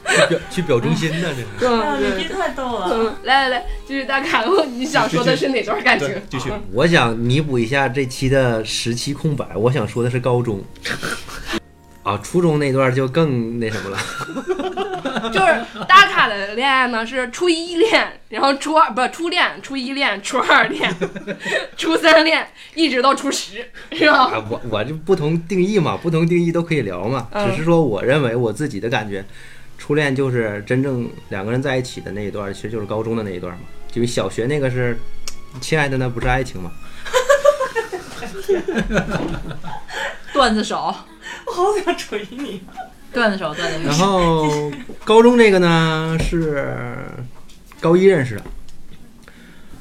[0.19, 1.47] 去表去表忠心呢，这是。
[1.61, 2.91] 对你这太逗了。
[2.93, 6.09] 嗯，来来来，继续大卡路，你想说的是哪段感情？
[6.31, 6.51] 继 续。
[6.73, 10.63] 我想弥补一下这期的时期空白，我想说的是高中。
[12.03, 13.99] 啊，初中那段就更那什么了。
[15.31, 20.91] 就是大卡的恋爱呢是初一恋，然后初二不初恋，初一恋，初二恋，
[21.77, 24.21] 初三恋，一直到初十，是吧？
[24.33, 27.29] 啊，我我这不同定义嘛，不同定义都可以聊嘛。
[27.33, 29.23] 嗯只是说，我认为我自己的感觉，
[29.89, 33.61] 初恋就是真正两个人在一起的那一段，其实就是高中的那一段嘛。
[33.95, 34.95] 因为小学那个是，
[35.63, 36.71] 亲爱的，那不是爱情嘛。
[40.35, 40.95] 段子手，
[41.47, 42.63] 我好想锤你。
[43.15, 43.95] 段子手，段子手 然。
[43.95, 44.71] 后
[45.07, 46.77] 高中这个呢是
[47.81, 48.43] 高一认识的，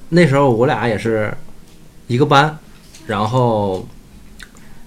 [0.08, 1.34] 那时候我俩也是
[2.08, 2.58] 一个班，
[3.08, 3.86] 然后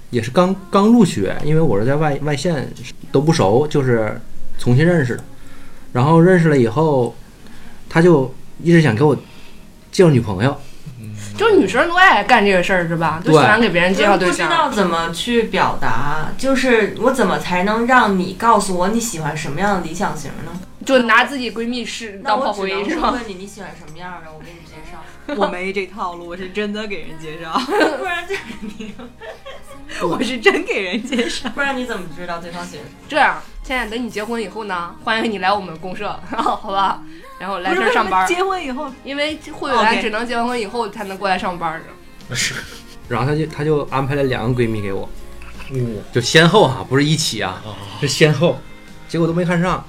[0.08, 2.72] 也是刚刚入学，因为我是在外外县
[3.12, 4.18] 都不熟，就是
[4.60, 5.24] 重新认识的。
[5.92, 7.16] 然后认识了以后，
[7.88, 9.16] 他就一直想给我
[9.90, 10.56] 介绍女朋友，
[11.36, 13.20] 就女生都爱干这个事儿是吧？
[13.24, 14.70] 都喜欢给别人介绍对象不知道。
[14.70, 20.60] 怎么去表达，就是我怎么才能让你告诉我你喜欢什么样的理想型呢？
[20.86, 23.10] 就拿自己闺蜜试当炮我只能灰是吧？
[23.10, 24.89] 问你你喜欢什么样的，我给你介绍，
[25.36, 27.58] 我没这套路，我是真的给人介绍，
[27.98, 28.92] 不然这你，
[30.02, 31.48] 我是真给人介绍。
[31.50, 32.86] 不然你怎么知道对方喜欢？
[33.08, 37.02] 这样，现在等你结婚以后呢，欢迎你来我们公社， 好吧？
[37.38, 41.80] 然后来这儿上班，结婚以后，因为会员只能结完婚以后才能过来上班
[42.28, 42.34] 的。
[42.34, 42.54] 是，
[43.08, 45.08] 然后他就他就安排了两个闺蜜给我，
[45.70, 47.62] 嗯，就先后啊，不是一起啊，
[48.00, 48.58] 是先后，
[49.08, 49.84] 结果都没看上，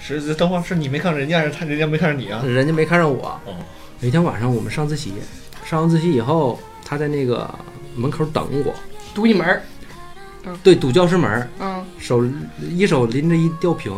[0.00, 2.42] 是等会儿是你没看上人家，还是他人家没看上你啊？
[2.46, 3.40] 人家没看上我。
[3.46, 3.56] 哦，
[4.00, 5.12] 有一天晚上我们上自习，
[5.64, 7.48] 上完自习以后，他在那个
[7.94, 8.74] 门口等我，
[9.14, 9.62] 堵你门儿，
[10.62, 12.24] 对，堵教室门儿，嗯，手
[12.60, 13.92] 一手拎着一吊瓶，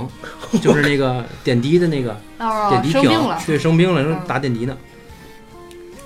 [0.62, 4.76] 就是那个 点滴的那个哦点，滴瓶生病了，，对，生病了，正嗯打点滴呢。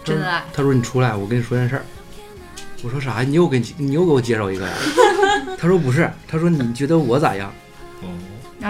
[0.05, 0.43] 真爱。
[0.53, 1.85] 他说：“你出来，我跟你说件事儿。”
[2.83, 3.21] 我说啥？
[3.21, 4.75] 你又给你又给我介绍一个呀？
[5.57, 7.53] 他说不是，他说你觉得我咋样？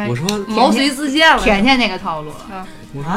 [0.08, 1.42] 我说毛遂自荐了。
[1.42, 2.30] 甜甜那个套路，
[2.94, 3.12] 我说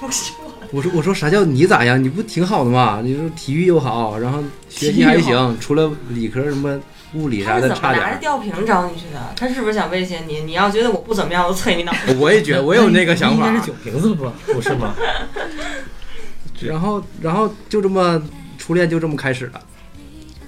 [0.72, 2.02] 我说我说啥叫你咋样？
[2.02, 3.00] 你不挺好的吗？
[3.04, 6.80] 你说体育又好，然后学习还行，除了理科什么
[7.14, 8.08] 物理啥的差点儿。
[8.08, 9.32] 拿着吊瓶找你去的？
[9.36, 10.40] 他是不是想威胁你？
[10.40, 12.14] 你要觉得我不怎么样，我啐你脑袋。
[12.18, 14.94] 我也觉得我有那个想法 应该是酒瓶子不不是吗？
[16.60, 18.22] 然后然后就这么
[18.58, 19.60] 初恋就这么开始了，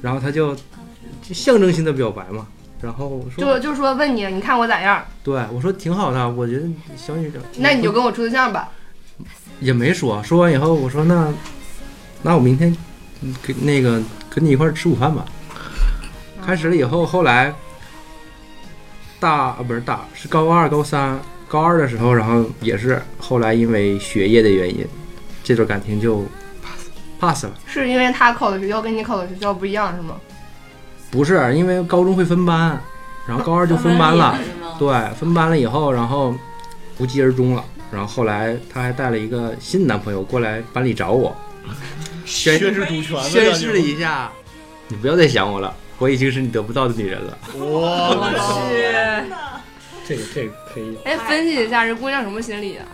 [0.00, 2.46] 然后他就就象征性的表白嘛，
[2.82, 5.02] 然后我说就就说问你，你看我咋样？
[5.22, 6.66] 对我说挺好的，我觉得
[6.96, 8.68] 小女生那你就跟我处对象吧。
[9.60, 11.32] 也没说，说完以后我说那
[12.22, 12.76] 那我明天
[13.20, 15.24] 嗯跟那个跟你一块儿吃午饭吧。
[16.44, 17.54] 开始了以后，后来
[19.20, 21.16] 大啊不是大是高二高三
[21.46, 24.84] 高二的时候，然后也是后来因为学业的原因，
[25.44, 26.26] 这段感情就
[27.20, 27.52] pass 了。
[27.64, 30.16] 是因为他考的学校跟你考的学校不一样是吗？
[31.12, 32.82] 不是因为高中会分班，
[33.28, 34.36] 然后高二就分班了。
[34.78, 36.34] 对，分班了以后，然后
[36.98, 37.62] 无疾而终了。
[37.92, 41.36] 然后后来她还带了一个新男朋友过来班里找我，
[42.24, 44.32] 宣宣誓主权的宣誓了一下，
[44.88, 47.38] 你不要再想我了，我已经是你得不到的女人了。
[47.52, 48.16] 我
[48.66, 49.30] 去，
[50.08, 50.96] 这个这个可以。
[51.04, 52.86] 哎，分析一下这姑娘什么心理啊？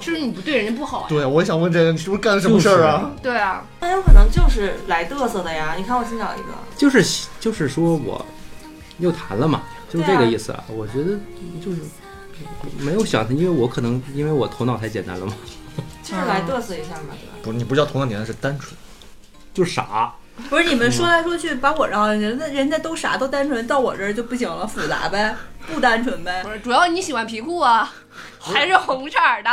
[0.00, 1.06] 是不是你不对人家不好呀？
[1.08, 3.10] 对，我也想问这个，你是不是干了什么事儿啊？
[3.22, 5.74] 对啊，很有可能就是来嘚瑟的呀。
[5.76, 8.24] 你看我新找一个，就是就是说我
[8.98, 10.62] 又谈了嘛，就是这个意思啊。
[10.68, 11.18] 我觉得
[11.64, 11.78] 就是
[12.78, 15.34] 没有想，因为我可能因为我头脑太简单了嘛，
[16.02, 17.34] 就是来嘚瑟一下嘛，对吧？
[17.42, 18.76] 不是，你不叫头脑简单，是单纯。
[19.52, 20.12] 就傻。
[20.50, 25.32] 不是你们说来说去把我绕进去，那人家都傻都单纯，到我这儿就不行了，复杂呗，
[25.72, 26.50] 不单纯呗不。
[26.50, 27.92] 是，主要你喜欢皮裤啊，
[28.40, 29.50] 还是红色儿的。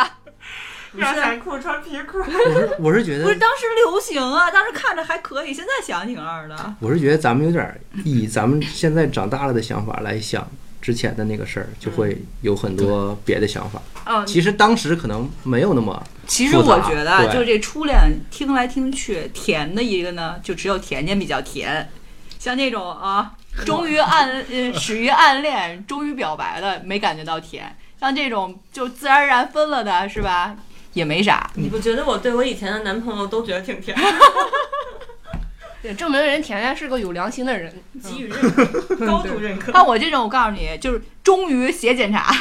[0.93, 2.23] 让彩裤穿皮裤，我
[2.59, 6.75] 是我是觉得不是当时流行啊，当时看着还可以，现在想挺二的。
[6.79, 10.45] 我是觉得咱们有点儿以咱们现在长大了的想法来想
[10.81, 13.81] 之前的那个事儿，就会有很多别的想法。
[14.05, 21.89] 嗯，其实当时可能没有那么其实我觉得啊，就是这初恋听来听去，甜的一个呢，就只有甜甜比较甜，
[22.37, 23.31] 像那种啊，
[23.65, 27.77] 终于暗呃始于暗恋，终于表白了，没感觉到甜。
[27.99, 30.55] 像这种就自然而然分了的，是吧？
[30.93, 31.49] 也没啥。
[31.55, 33.97] 你不觉得我对我以前的男朋友都觉得挺甜？
[35.81, 37.73] 对，证明人甜甜是个有良心的人。
[38.03, 39.71] 给予认可， 高度认可。
[39.71, 42.31] 像我这种，我告诉你，就是终于写检查，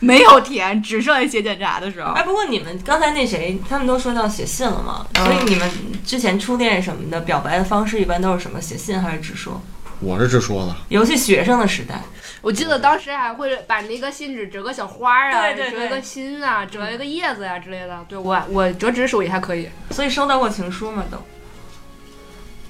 [0.00, 2.22] 没有甜，只剩下写检查的时候哎，。
[2.24, 5.70] 不过你们刚才那谁，他们都说到写信了嘛，所以你们
[6.04, 8.60] 之前初恋什么的表白的方式一般都是什么？
[8.60, 9.62] 写信还是直说？
[10.00, 12.02] 我是直说的，尤其学生的时代，
[12.40, 18.04] 我记得当时还会把那个信纸折个小花儿啊，对对对折一个心啊，折一个叶子呀、之类的。
[18.08, 19.68] 对我我折纸手艺还可以。
[19.90, 21.04] 所以收到过情书吗？
[21.10, 21.18] 都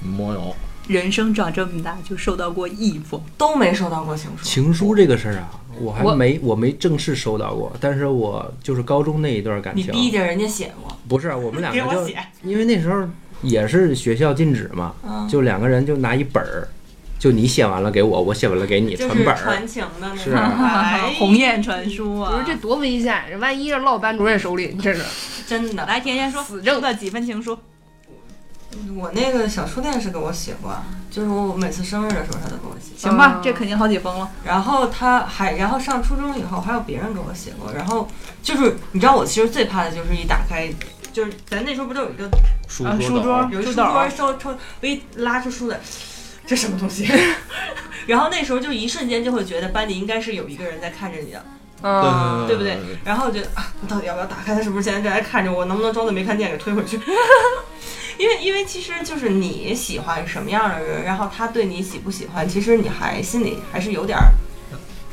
[0.06, 0.54] 没有。
[0.86, 3.22] 人生长这么大，就收到过一封。
[3.36, 4.42] 都没收到过情书。
[4.42, 12.08] 情书这个事儿啊，我还没我没正式收到过，但是我就是高中那一段感情你情，逼着人家写过，不是我们两个就
[12.42, 13.06] 因为那时候
[13.42, 16.66] 也是学校禁止嘛，嗯，就两个人就拿一本儿，
[17.18, 19.36] 就你写完了给我，我写完了给你，就是传本儿。
[19.36, 20.38] 传情的那是种。
[20.38, 22.32] 哎 鸿雁传书啊！
[22.32, 25.02] 不是这多危险，这万一落班主任手里，这是
[25.46, 25.84] 真的。
[25.86, 27.58] 来，甜甜说，死证的几封情书？
[28.94, 30.76] 我那个小初恋是给我写过，
[31.10, 32.94] 就是我每次生日的时候他都给我写。
[32.96, 34.30] 行吧嗯，这肯定好几封了。
[34.44, 38.06] 然后他还，然后上初中以后还有别人给我写过，然后
[38.42, 40.68] 就是你知道我其实最怕的就是一打开，
[41.12, 42.30] 就是咱那时候不都有一个
[42.68, 45.80] 书桌有一书桌抽抽，我一拉出书来，
[46.48, 47.06] 这什么东西？
[48.08, 51.44] 然后那时候就一瞬间就会觉得班里应该是有一个人在看着你的，
[51.82, 52.78] 嗯，对不对？
[53.04, 54.54] 然后我觉得啊，我到底要不要打开？
[54.54, 55.66] 他是不是现在正在看着我？
[55.66, 56.98] 能不能装作没看见给推回去？
[58.16, 64.32] 因为因为其实就是你喜欢什么样的人，然后他对你喜不喜欢，其实你还心里还是有点儿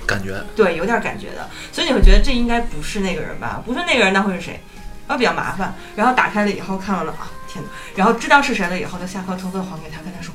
[0.08, 3.62] 感觉对，有点感觉的，所以你会觉得这应该不是那个人吧？
[3.66, 4.60] 不是那个人，那会是谁？
[5.08, 5.76] 啊，比较麻烦。
[5.98, 7.70] 然后打开了以后看完了啊，天哪！
[7.96, 10.34] 然后知道是谁了以后，就下课偷偷还给他，跟他说，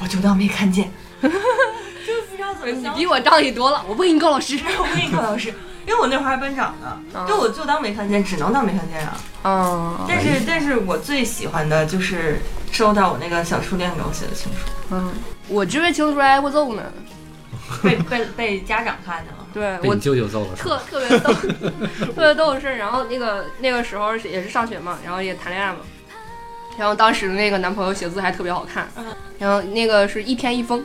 [0.00, 0.90] 我就当没看见。
[1.22, 4.58] 就是不知道怎么想你比我仗义多了，我不给你告老师。
[4.78, 5.48] 我不给你告老师，
[5.86, 9.16] 因为我那会儿还班长呢，嗯就我就当没看见，只能当没看见啊。
[9.44, 12.40] 嗯但是但是我最喜欢的就是
[12.70, 15.12] 收到我那个小初恋给我写的情书，嗯，
[15.48, 16.82] 我这位情书挨过揍呢。
[17.82, 19.44] 被被被家长看见了。
[19.52, 20.54] 对我舅舅揍了？
[20.56, 25.78] 特 特别逗，特别逗的是，然后那个那个时候是也是上学嘛，然后也谈恋爱嘛，
[26.78, 29.04] 然后当时的那个男朋友写字还特别好看嗯，
[29.38, 30.84] 然后那个是一天一封，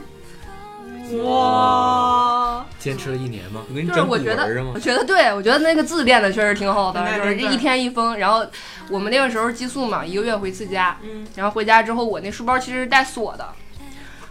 [1.24, 3.62] 哇，坚持了一年吗？
[3.88, 4.80] 就是我觉得我？
[4.80, 8.46] 觉得对我觉得那个字练的确实挺好的，就是一天一封，然后
[8.90, 13.48] 我们那个时候寄宿嘛，一个月回一次家，嗯，然后回家之后我那书包其实是带锁的。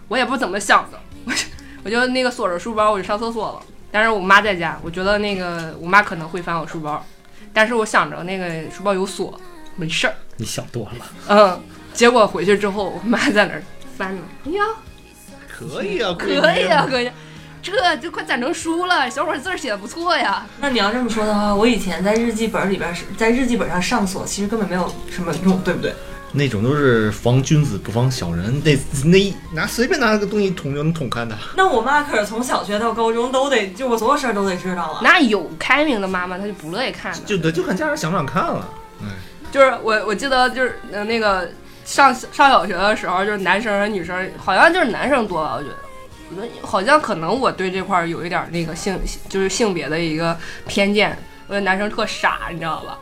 [0.08, 1.46] 我也不怎么想的，我就
[1.84, 3.62] 我就那个锁着书包，我就上厕所了。
[3.92, 7.04] 但是我妈在家，我觉得那个我妈可能会翻我书包，
[7.52, 9.40] 但是我想着那个书包有锁，
[9.76, 10.14] 没事儿。
[10.36, 10.90] 你想多了。
[11.28, 11.60] 嗯，
[11.92, 13.62] 结果回去之后，我妈在那儿
[13.96, 14.22] 翻呢。
[14.46, 14.64] 哎呀，
[15.48, 17.14] 可以啊，可以啊，可以啊，
[17.62, 20.46] 这就快攒成书了，小伙字儿写的不错呀。
[20.60, 25.94] 那你要这么说的话，我以前在日记本里边是在日记本上上锁，其实根本没有什么用，对不对？
[26.32, 31.36] 那种都是防君子不防小人，那那一拿随便拿个东西捅就能捅开的。
[31.56, 35.00] 那我妈可是从小学到高中都得，就我所有事儿都得知道啊。
[35.02, 37.18] 那有开明的妈妈，她就不乐意看的。
[37.26, 38.68] 就得就看家长想不想看了。
[39.02, 39.06] 哎，
[39.50, 41.50] 就是我我记得就是呃那个
[41.84, 45.76] 上上小学的时候，就是男生和女生，好像就是男生多吧，我觉得。
[46.62, 48.96] 好像可能我对这块儿有一点儿那个性，
[49.28, 50.38] 就是性别的一个
[50.68, 51.10] 偏见。
[51.48, 52.96] 我觉得男生特傻，你知道吧？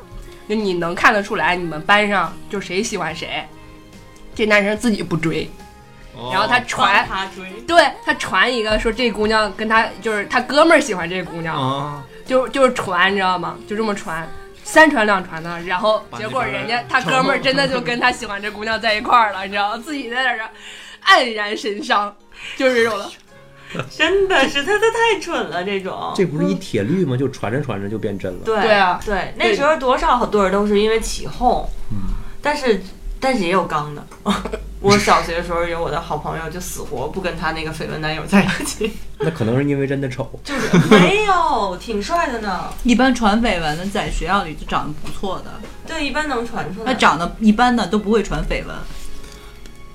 [0.49, 3.47] 就你能看得出来，你们班上就谁喜欢谁，
[4.35, 5.47] 这男生自己不追，
[6.33, 7.07] 然后他传，
[7.67, 13.59] 对他传一个说这姑娘跟他就是他哥们儿喜欢这姑娘，啊，就就是传，你知道吗？
[13.69, 14.27] 就这么传，
[14.71, 19.83] 三传两传的，然后结果人家他哥们儿真的就跟他喜欢这姑娘在一块儿了，你知道吗？
[19.83, 20.51] 自己在那儿
[21.07, 22.15] 黯然神伤，
[22.55, 23.11] 就是这种的。
[23.91, 26.13] 真的是他他太蠢了，这种。
[26.15, 27.17] 这不是一铁律吗？
[27.17, 28.41] 就传着传着就变真了。
[28.45, 31.67] 对对啊对，那时候多少好多人都是因为起哄，
[32.43, 32.79] 但是
[33.19, 34.07] 但是也有刚的。
[34.81, 40.31] 我小学的时候有我的好朋友，就死活不跟他那个绯闻男友在一起， 那可能是因为真的丑。
[40.45, 42.65] 就是没有，挺帅的呢。
[42.85, 45.51] 一般传绯闻的在学校里就长得不错的，
[45.87, 46.93] 对，一般能传出来。
[46.93, 48.77] 那长得一般的都不会传绯闻。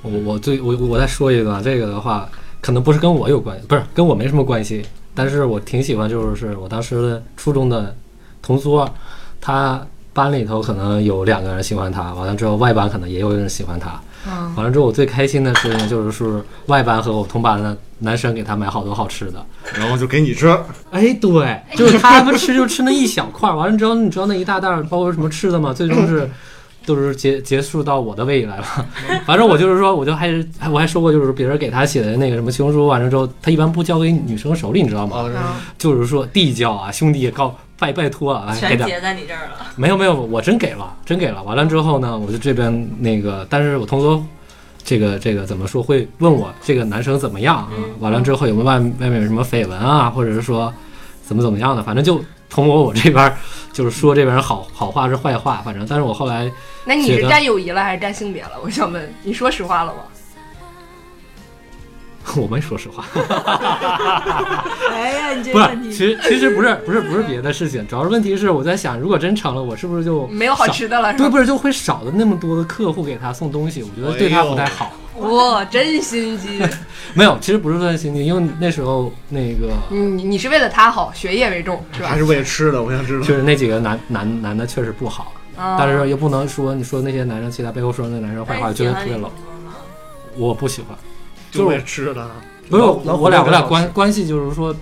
[0.02, 2.30] 我我最我我再说一个啊，这个的话
[2.60, 7.96] 可能不是跟我有关系，不是跟我没什么关系，但是我挺喜欢，就是我当时的初中的
[8.42, 8.94] 同桌，
[9.40, 9.82] 他
[10.12, 19.46] 班里头可能有两个人喜欢他，完了之后外班可能也有人喜欢他，嗯，完了之后我最开心的事情就是是外班和我同班的男生给他买好多好吃的，
[19.76, 20.48] 然后就给你吃，
[20.92, 25.74] 哎，对，就是他们吃就吃那一小块儿，完了之后你知道那一大袋儿包括什么吃的吗？
[25.74, 26.30] 最终是
[26.86, 28.66] 都是结结束到我的胃里来了。
[29.26, 35.18] 反正我就是说，我就还是我还说过，就是别人给他写的那个什么情书，完了之后他一般不交给女生手里，你知道吗？
[35.34, 38.56] 啊，就是说递交啊，兄弟告拜拜托啊。
[38.56, 39.68] 全结在你这儿了。
[39.76, 41.44] 没有没有，我真给了，真给了。
[41.44, 44.24] 完了之后呢，我就这边那个，但是我同桌
[44.84, 47.70] 这个这个怎么说会问我这个男生怎么样啊？
[48.00, 50.74] 完了之后有没有外外面有什么绯闻啊，或者是说
[51.22, 53.34] 怎么怎么样的，反正就通过我这边
[53.74, 56.50] 就是说这边人好好话是坏话，反正但是我后来
[56.86, 58.52] 那你是占友谊了还是占性别了？
[58.64, 60.02] 我想问，你说实话了吗？
[62.36, 63.06] 我没说实话，
[64.92, 71.32] 哎呀，你这不是，个问题，其实其实不是不是不是别的事情，主要是问题是我在想，如果真成了，我是不是就没有好少吃的了是对，吧？
[71.32, 74.92] 不是就会少了那么多的客户给他送东西，我觉得对他不太好。
[75.18, 76.60] 哇，真心机！
[77.14, 82.18] 没有，其实不是算心机，因为那时候那个你你是为了他好，学业为重是吧还？
[82.18, 83.26] 是为了吃的，我想知道。
[83.28, 89.30] 就是那几个男男男的确实不好，啊但是又不能说你说那些男生，其他背后说那男生坏话，觉得特别冷。
[90.36, 90.98] 我不喜欢，
[91.60, 92.30] 就为了吃的，
[92.70, 94.76] 不是老老我俩我俩关关系就是说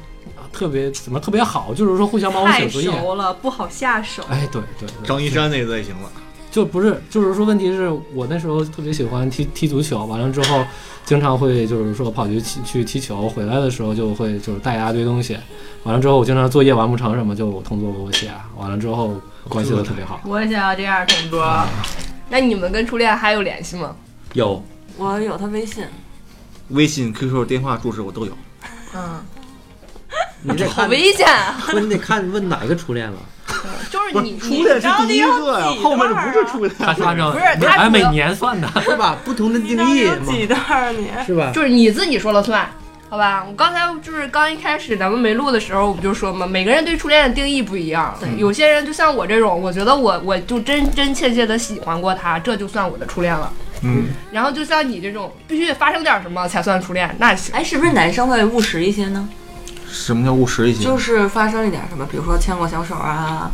[0.51, 2.89] 特别怎么特别好，就是说互相帮我写作业。
[2.91, 4.23] 熟了，不好下手。
[4.29, 6.11] 哎，对对对，张一山那类型了。
[6.49, 10.61] 就不是，就是说，问题是我那时候特别喜欢踢踢足球，完了之后，
[11.05, 15.37] 经常会就是说跑去去踢球，回来的时候就会就是带一大堆东西，
[15.83, 19.15] 完了之后我经常作业完不成什么，就我同桌给我写，完了之后
[19.47, 20.19] 关系都特别好。
[20.25, 21.63] 我也想要这样的同桌。
[22.27, 23.95] 那你们跟初恋还有联系吗？
[24.33, 24.61] 有
[24.97, 25.85] 我有他微信，
[26.71, 28.37] 微信、QQ、电话、住址我都有。
[28.95, 29.23] 嗯，
[30.41, 31.61] 你这好，危险啊！
[31.67, 33.17] 不是你得看问哪个初恋了。
[33.89, 36.73] 就是你初恋是第一个呀，后面就不是初恋。
[36.79, 39.17] 他是按照不是他按每年算的， 是吧？
[39.25, 41.09] 不同的定义嘛，有几段儿你？
[41.25, 41.51] 是吧？
[41.53, 42.67] 就是你自己说了算，
[43.09, 43.43] 好吧？
[43.45, 48.17] 我刚才就是刚一开始咱们没录的时候，我不就说嘛，每个人对初恋的定义不一样。
[48.37, 53.51] 有些人就像我这种，我觉得我我就真真切切的喜欢过他，这就算我的初恋了。
[53.83, 57.53] 嗯，然后就像你这种，必须得发生点什么才算初恋，那行。
[57.55, 59.27] 哎，是不是男生会务实一些呢？
[59.89, 60.83] 什么叫务实一些？
[60.83, 63.51] 就是发生一点什么，比如说牵过小手啊，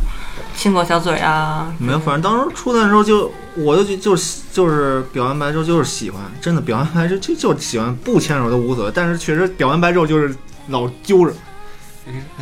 [0.54, 1.72] 亲过小嘴啊。
[1.78, 8.92] 没有，反正当时初恋的时候就，我就就就是就是表完白之后就是喜欢，真的表完白之后就就喜欢，不牵手都无所谓。
[8.94, 10.32] 但是确实表完白之后就是
[10.68, 11.32] 老揪着，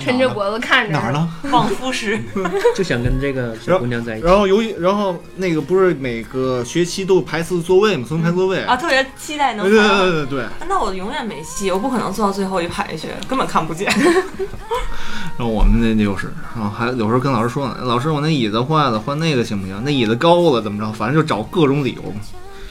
[0.01, 0.93] 抻着脖子看着。
[0.93, 1.13] 哪儿？
[1.13, 1.29] 呢？
[1.51, 2.19] 望夫石，
[2.75, 4.27] 就想跟这个小姑娘在一起。
[4.27, 8.63] 然后由于然后那个不是每个学期都有排次座位嘛，重新排座位。
[8.65, 10.45] 啊，特别期待能对对对对。
[10.69, 13.91] 那我永远没戏，我不可能坐到最后一排去，根本看不见。
[15.39, 19.83] 然后我们那就是，然后还有时候跟老师说呢，老师我那椅子坏了，换那个行不行？
[19.85, 20.91] 那椅子高了怎么着？
[20.93, 22.21] 反正就找各种理由嘛。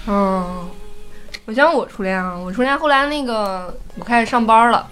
[0.07, 0.67] 嗯，
[1.45, 4.87] 我想我初恋啊，我初恋后来那个我开始上班了，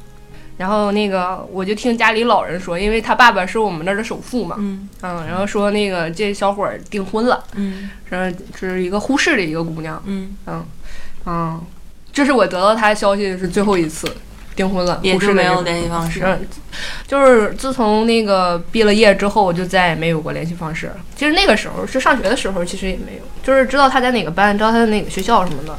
[0.58, 10.66] 然后那个我就听家里老人说，因为他爸爸是我们那儿的首富嘛，嗯嗯，然后说那个这小伙儿订婚了，嗯是是一个呼市的一个姑娘，嗯，嗯
[11.26, 11.62] 嗯，
[12.12, 14.08] 这是我得到他的消息是最后一次
[14.56, 16.22] 订婚了，也就没有护士的一个联系方式。
[16.24, 16.48] 嗯，
[17.08, 20.92] 就是自从那个毕了业之后，我就再也没有过联系方式。
[21.16, 25.76] 其实那个时候是上学的时候，其实也没有，就是知道他在哪个班，知道他在哪个学校什么的。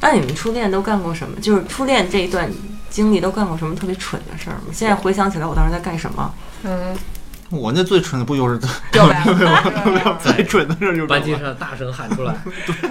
[0.00, 1.40] 那你们初恋都干过什么？
[1.40, 2.50] 就是初恋这一段
[2.96, 4.72] 经历都干过什么特别蠢的事儿吗？
[4.72, 6.34] 现在回想起来，我当时在干什么？
[6.62, 6.96] 嗯，
[7.50, 8.58] 我那最蠢的不就是
[8.90, 10.16] 表白了。
[10.24, 12.34] 最蠢的事儿就是班级上大声喊出来，
[12.64, 12.88] 对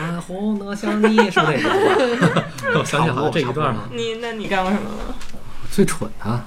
[0.00, 2.44] 啊，红的像你，是那个？
[2.78, 3.88] 我想起好像这一段了。
[3.90, 5.14] 你那你干过什么了？
[5.68, 6.44] 最蠢啊，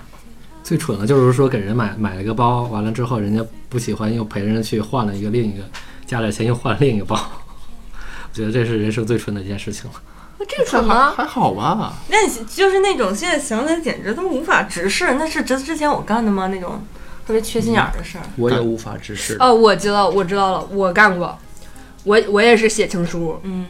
[0.63, 5.63] 最蠢的就是说给人买买了个包，完了之后人家不喜欢，又陪人家去换了一个另一个，
[6.05, 7.19] 加点钱又换了另一个包。
[8.29, 10.01] 我觉得这是人生最蠢的一件事情了。
[10.45, 11.13] 这个蠢吗？
[11.15, 11.93] 还好吧？
[12.09, 16.47] 那你就是那种现在想起来简直都无法直视，那是之之前我干的吗？
[16.47, 16.81] 那种
[17.25, 18.23] 特别缺心眼儿的事儿。
[18.35, 19.37] 我也无法直视。
[19.39, 21.37] 哦，我知道，我知道了，我干过。
[22.03, 23.65] 我我也是写情书，嗯，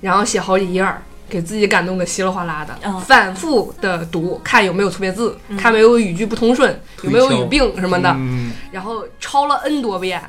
[0.00, 10.22] 然后写好几页儿，给自己感动的稀里哗啦的，嗯反复的读，看有没有错别字，看没有语句不通顺，有没有语病什么的，嗯，然后抄了 n 多遍，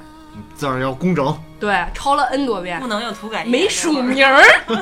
[0.56, 1.38] 字儿要工整。
[1.62, 3.50] 对，抄了 n 多遍不，能用涂改液。
[3.50, 4.44] 没署名儿，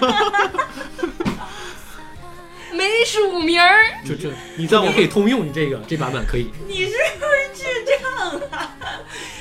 [2.71, 6.49] 没署名儿，就这，你这我可以通用，你这个这版本可以。
[6.67, 7.65] 你是不是智
[8.01, 8.71] 障啊？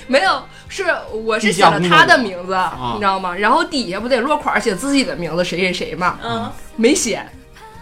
[0.09, 2.59] 没有，是我是写了他的名字，
[2.95, 3.33] 你知道吗？
[3.37, 7.25] 然后底下不得落款儿写自己的名字，谁谁谁嘛，嗯，没写，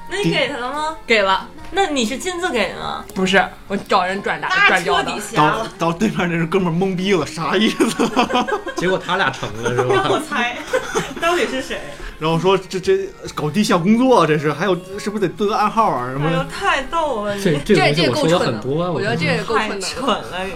[0.08, 0.96] 那你给他了吗？
[1.06, 3.04] 给了，那你是亲自给的吗？
[3.14, 5.72] 不是我找人转达那转交的彻底，瞎到了。
[5.78, 8.08] 到对面那是哥们儿懵逼了，啥意思？
[8.76, 10.20] 结果他俩成了是吧 让我？
[10.20, 10.56] 猜，
[11.20, 11.80] 到底是谁？
[12.18, 16.46] 然后说这这搞地下工作，这是还有是不是得对个暗号啊什么哎？
[16.50, 17.42] 太逗了你！
[17.42, 20.06] 这这这够蠢的，很多啊，我觉得这觉个够太蠢。
[20.06, 20.52] 了，你。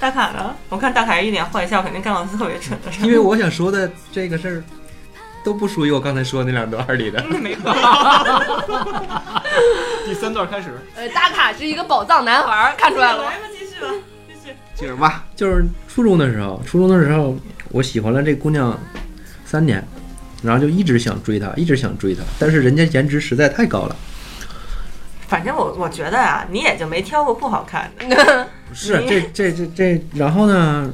[0.00, 0.54] 大卡呢？
[0.70, 3.06] 我看大卡一脸坏笑，肯定干了特别蠢的事儿。
[3.06, 4.64] 因为我想说的这个事儿
[5.42, 7.20] 都不属于我刚才说的那两段 里的。
[10.04, 13.30] 第三段开始，呃，大卡是一个宝藏男孩儿，看出来了吗？
[13.30, 13.88] 来吧，继续吧，
[14.26, 14.54] 继续。
[14.74, 15.24] 接着吧。
[15.36, 17.36] 就是初中的时候，初中的时候，
[17.70, 18.78] 我喜欢了这姑娘
[19.44, 19.86] 三年，
[20.42, 23.96] 然后就一直想追她，一直想追她，但是人家颜值实在太高了。
[25.28, 28.48] 反正我我觉得啊，你也就没挑过不好看的。
[28.68, 30.92] 不 是这这这这，然后呢，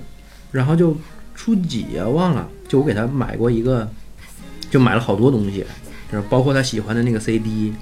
[0.52, 0.94] 然后就
[1.34, 3.88] 初几呀、忘了，就我给她买过一个，
[4.70, 5.64] 就买了好多东西，
[6.10, 7.72] 就是包括他喜欢的那个 CD，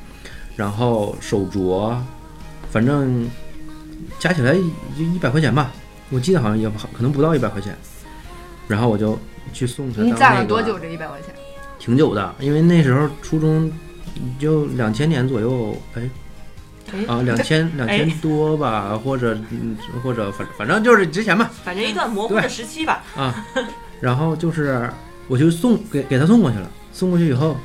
[0.56, 1.96] 然后手镯，
[2.70, 3.28] 反正
[4.18, 5.70] 加起来就一百块钱吧，
[6.10, 7.76] 我记得好像也可能不到一百块钱，
[8.68, 9.18] 然后我就
[9.52, 10.78] 去送他、你当那个攒了多久？
[10.78, 11.34] 这一百块钱？
[11.78, 13.70] 挺久的，因为那时候初中
[14.38, 16.08] 就两千年左右，哎。
[17.08, 23.02] 啊，两千 两千多吧，或者嗯，或者反反正就是之前吧，反正一段模糊的时期吧。
[23.16, 23.44] 啊，
[24.00, 24.88] 然后就是
[25.28, 27.56] 我就送给给他送过去了，送过去以后，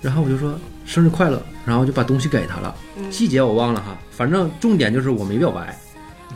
[0.00, 5.78] 然后我就说生日快乐，然后就把东西给他了，嗯细节我忘了哈，反正重点就是我没表白，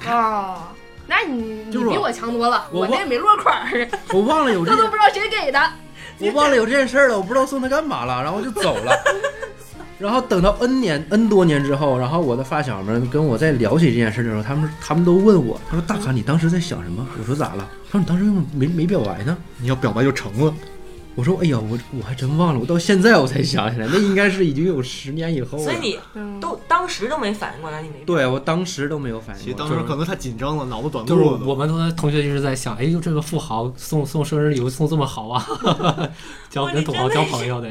[0.07, 0.59] 哦，
[1.07, 5.61] 那你你就是比我强多了，我那没落款儿， 我忘了有这他都不知道谁给的。
[6.18, 8.96] 我忘了有这件事儿了，我不知道送他干嘛了，然后就走了。
[9.99, 17.07] 然后等到 N 年 N 多年之后，然后我的发小们跟我在聊起这件事的时候，他们他们都问我，他说大卡你当时在想什么？
[17.18, 17.68] 我说咋了？
[17.90, 19.36] 他说你当时又没没表白呢？
[19.59, 20.53] 你要表白就成了。
[21.14, 25.64] 我说哎呀，我我还真忘了，我到现在我才想起来，那应该是已经有十年以后了。
[25.64, 29.70] 所以你嗯都当时都没反应过来，你没对我当时都没有反其实应过来。
[29.70, 31.47] 当时可能太紧张了，脑子短路了都。
[31.47, 35.47] 我们同同学一直在想，哎呦，这个富豪送送生日礼物送这么好啊，
[36.51, 37.70] 交跟土豪交朋友的。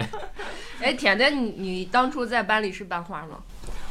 [0.81, 3.37] 哎，甜甜，你你当初在班里是班花吗？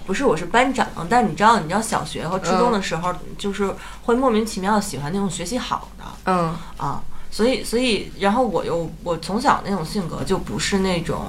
[0.07, 11.24] 不是，我是班长，但你知道，你知道小学和初中的时候，就是会莫名其妙的喜欢那种学习好的嗯啊，所以所以，然后我又我从小那种性格就不是那种。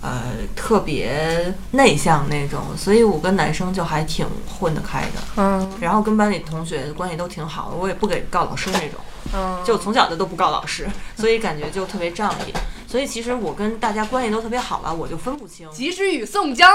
[0.00, 9.00] 呃，特别内向那种，所以我跟男生就还挺混得开的，嗯然后跟班里同学关系都挺好的，我也不给告老师那种，
[9.34, 12.52] 嗯，就从小就都不告老师，所以感觉就特别仗义。
[12.88, 16.68] 所以其实我跟大家关系都特别好吧，我就分不清，及时雨宋江，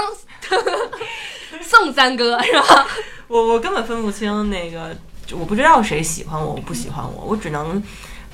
[1.60, 2.86] 宋三哥是吧？
[3.26, 4.96] 我我根本分不清那个，
[5.26, 7.82] 就我不知道谁喜欢我，我不喜欢我，我只能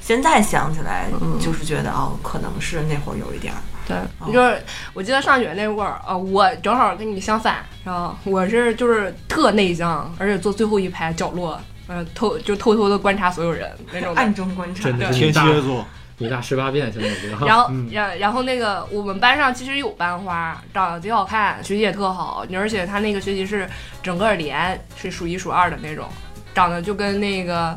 [0.01, 1.07] 现在想起来，
[1.41, 4.63] 就是觉得哦，可能是那会儿有一点儿，对，就是
[4.93, 8.15] 我记得上学那会儿啊，我正好跟你相反，是吧？
[8.25, 14.15] 我是就是特内向，而且坐最后一排角落，呃，偷就偷偷的观察所有人那种。
[14.15, 15.87] 暗中观察真的是天蝎座，
[16.21, 17.47] 女大十八变，现在已经哈。
[17.47, 23.69] 然后，然然后那个我们班上其实有班花，长得贼好看，学习也特好，而且她那个学习是
[24.03, 26.07] 整个连是数一数二的那种，
[26.55, 27.77] 长得就跟那个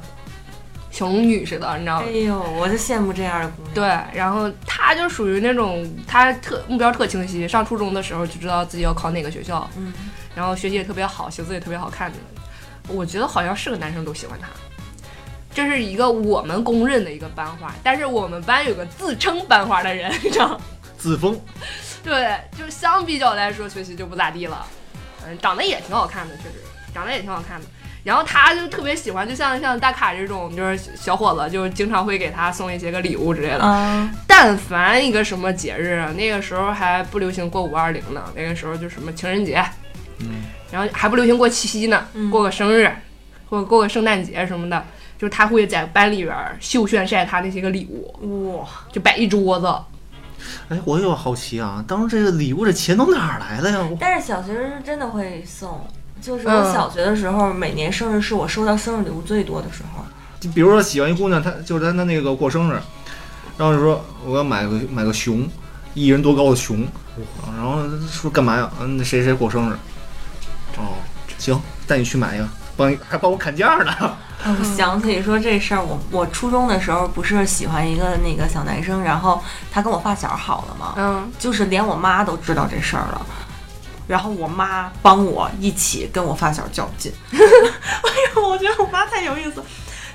[0.92, 2.12] 小龙女似的，你知道吗哎？
[2.12, 3.74] 呦，我就羡慕这样的姑娘。
[3.74, 9.94] 对，然后她就属于那种，她特目标特清晰，上初中的时候就知道自己要考哪个学校，嗯，
[10.36, 12.18] 然后学习也特别好，写字也特别好看的。
[12.90, 14.50] 我觉得好像是个男生都喜欢她，
[15.54, 17.74] 这是一个我们公认的一个班花。
[17.84, 20.60] 但是我们班有个自称班花的人，你知道，
[20.98, 21.40] 自封，
[22.04, 24.66] 对，就相比较来说学习就不咋地了。
[25.26, 26.56] 嗯，长得也挺好看的，确实
[26.94, 27.66] 长得也挺好看的。
[28.04, 33.62] 然后他就特别喜欢，就像像大卡这种，就是小伙子，就经常会给他送一些个礼物之类的。
[33.62, 39.64] 嗯，但凡一个什么节日啊，那个时候还不流行过五二零呢，那个时候就什么情人节，
[40.20, 42.94] 嗯，然后还不流行过七夕呢，嗯过个生日
[43.50, 44.86] 或者过个圣诞节什么的，
[45.24, 49.74] 就是他会在班里边儿秀炫晒他那些个礼物，哇，就摆一桌子。
[50.68, 53.88] 哎，我有好奇啊，当时这个礼物这钱从哪儿来的呀？
[53.98, 55.88] 但是小学是真的会送，
[56.22, 60.04] 就是我嗯小学的时候，每年生日是我收到生日礼物最多的时候。
[60.42, 62.74] 就比如说喜欢一姑娘，她就是她她那个过生日，
[63.58, 65.48] 然后就说我要买个买个熊，
[65.94, 66.84] 一人多高的熊，
[67.42, 67.78] 啊然后
[68.12, 68.70] 说干嘛呀？
[68.82, 69.74] 嗯，谁谁过生日，
[70.76, 70.98] 哦，
[71.38, 71.58] 行，
[71.88, 74.18] 带你去买一个，帮你还帮我砍价呢。
[74.44, 79.42] 啊我想起说这事儿，我我初中的时候不是喜欢一个那个小男生，然后
[79.72, 83.26] 他跟我发小好了嘛，嗯，就是连我妈都知道这事儿了。
[84.06, 87.40] 然后我妈帮我一起跟我发小较劲， 哎
[88.36, 89.64] 呦，我觉得我妈太有意思。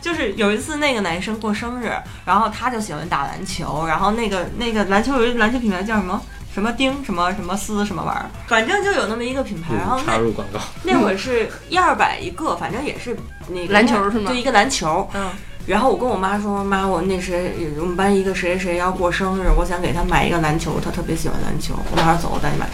[0.01, 1.93] 就是有一次那个男生过生日，
[2.25, 6.23] 然后他就喜欢打篮球，然后那个那个篮球有一个篮球品牌叫什么
[6.59, 9.75] 什么丁什么什么丝什么玩意儿，反正就有那么一个品牌。
[9.75, 13.17] 然后插入广告，那会儿是 一二百一个，反正也是
[13.49, 15.09] 那个篮球是吗就一个篮球。
[15.15, 15.31] 嗯。
[15.67, 21.75] 然后我跟我妈说，妈，我那谁，我们班一个谁谁要过生日，我想给他买一个篮球，他特别喜欢篮球。
[21.93, 22.67] 我马上走，我带你买。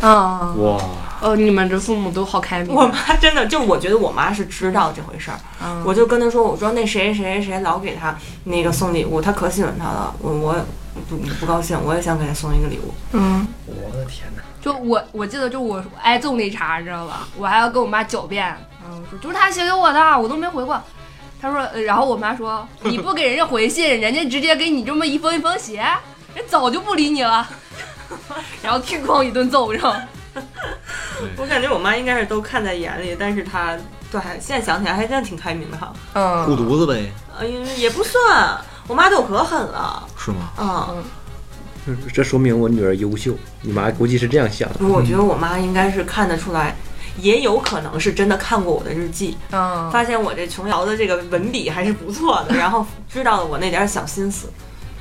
[0.00, 0.82] 啊， 哇，
[1.20, 2.74] 哦，你们这父母都好开明。
[2.74, 10.56] 我妈真的就我觉得我妈是知道这回事儿，嗯我就跟她说，我说那谁谁谁老给他那个送礼物，他可喜欢他了，我我
[11.08, 12.92] 不不高兴，我也想给他送一个礼物。
[13.12, 14.42] 嗯，我的天哪！
[14.60, 17.28] 就我我记得就我挨揍那茬，你知道吧？
[17.36, 20.80] 我还要跟我妈狡辩，嗯，我说就是他写给我的，我都没回过。
[21.40, 25.76] 他说，呃然后我妈说你不给人家回信，人家直接给你这么一封一封写，
[26.34, 27.48] 人早就不理你了。
[28.60, 29.94] 然后哐哐一顿揍，然后
[31.36, 33.76] 我感觉我妈应该是都看在眼里，但是她
[34.10, 35.92] 对，现在想起来还真的挺开明的哈。
[36.14, 40.07] 嗯护嗯，犊子呗，哎呀，也不算，我妈对我可狠了。
[40.18, 40.50] 是吗？
[40.58, 41.02] 嗯，
[41.86, 44.86] 这这说明我女儿优秀，你妈估计是这样想的。
[44.86, 46.76] 我觉得我妈应该是看得出来，
[47.18, 54.48] 也有可能是真的看过我的日记，嗯，发现我这琼瑶的这个文笔还是不错的， 然后知道了我那点小心思，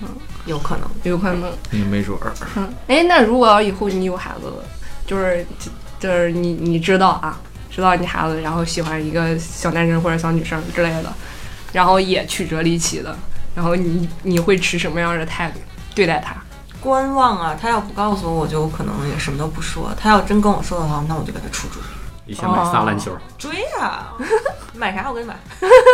[0.02, 0.08] 嗯，
[0.46, 0.90] 有可能。
[1.04, 1.52] 有可能。
[1.72, 2.32] 也没准儿。
[2.56, 4.64] 嗯，哎，那如果要以后你有孩子了，
[5.06, 5.46] 就是
[6.00, 7.40] 就是你你知道啊，
[7.70, 11.14] 知道你孩子然后喜欢一个小男生或者小女生之类的，
[11.74, 13.18] 然后也曲折离奇的，
[13.58, 15.60] 然后你你会持什么样的态度
[15.96, 16.36] 对待他？
[16.80, 19.92] 观望啊，他要不告诉我，我就可能也什么都不说。
[20.00, 21.84] 他要真跟我说的话，那我就给他出主意。
[22.28, 23.50] 你想买仨篮球，追
[23.80, 24.14] 啊，
[24.76, 25.36] 买啥我给你买。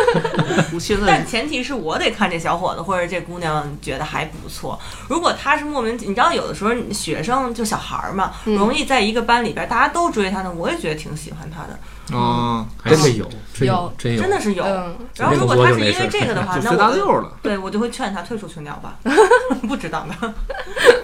[0.80, 4.80] 现在但前提是我得看这小伙子或者这姑娘觉得还不错。
[5.08, 11.80] 如果他是莫名，你知道有的时候学生就小孩儿嘛，嗯容易在一个班里边大家都追他呢，我也觉得挺喜欢他的，
[12.12, 14.64] 嗯，真的有，真有有，真有，真的是有。
[14.64, 17.32] 嗯，然后如果他是因为这个的话，就随大那。
[17.44, 18.98] 对我就会劝他退出群聊吧，
[19.68, 20.34] 不值当的。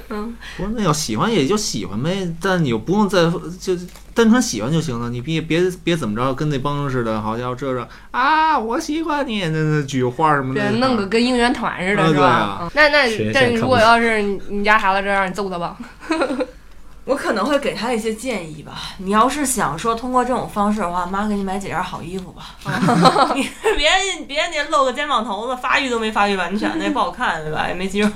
[0.10, 0.16] 不
[0.64, 3.24] 是，那要喜欢也就喜欢呗，但你又不用再
[3.60, 3.76] 就
[4.20, 12.72] 单纯喜欢就行了，你别别别怎么着，跟那帮似的，好像这这啊，我喜欢你，那那举花什么的，别弄个跟应援团似的，啊是吧？
[12.74, 15.78] 那那但如果要是你你家孩子这样，你揍他吧。
[17.06, 18.74] 我可能会给他一些建议吧。
[19.00, 22.54] 你要是想说通过这种方式的话，妈给你买几件好衣服吧。
[23.34, 23.90] 你别
[24.28, 27.68] 别你露个肩膀头子，发育都没发育完全，那也不好看，对吧？
[27.68, 28.10] 也没肌肉。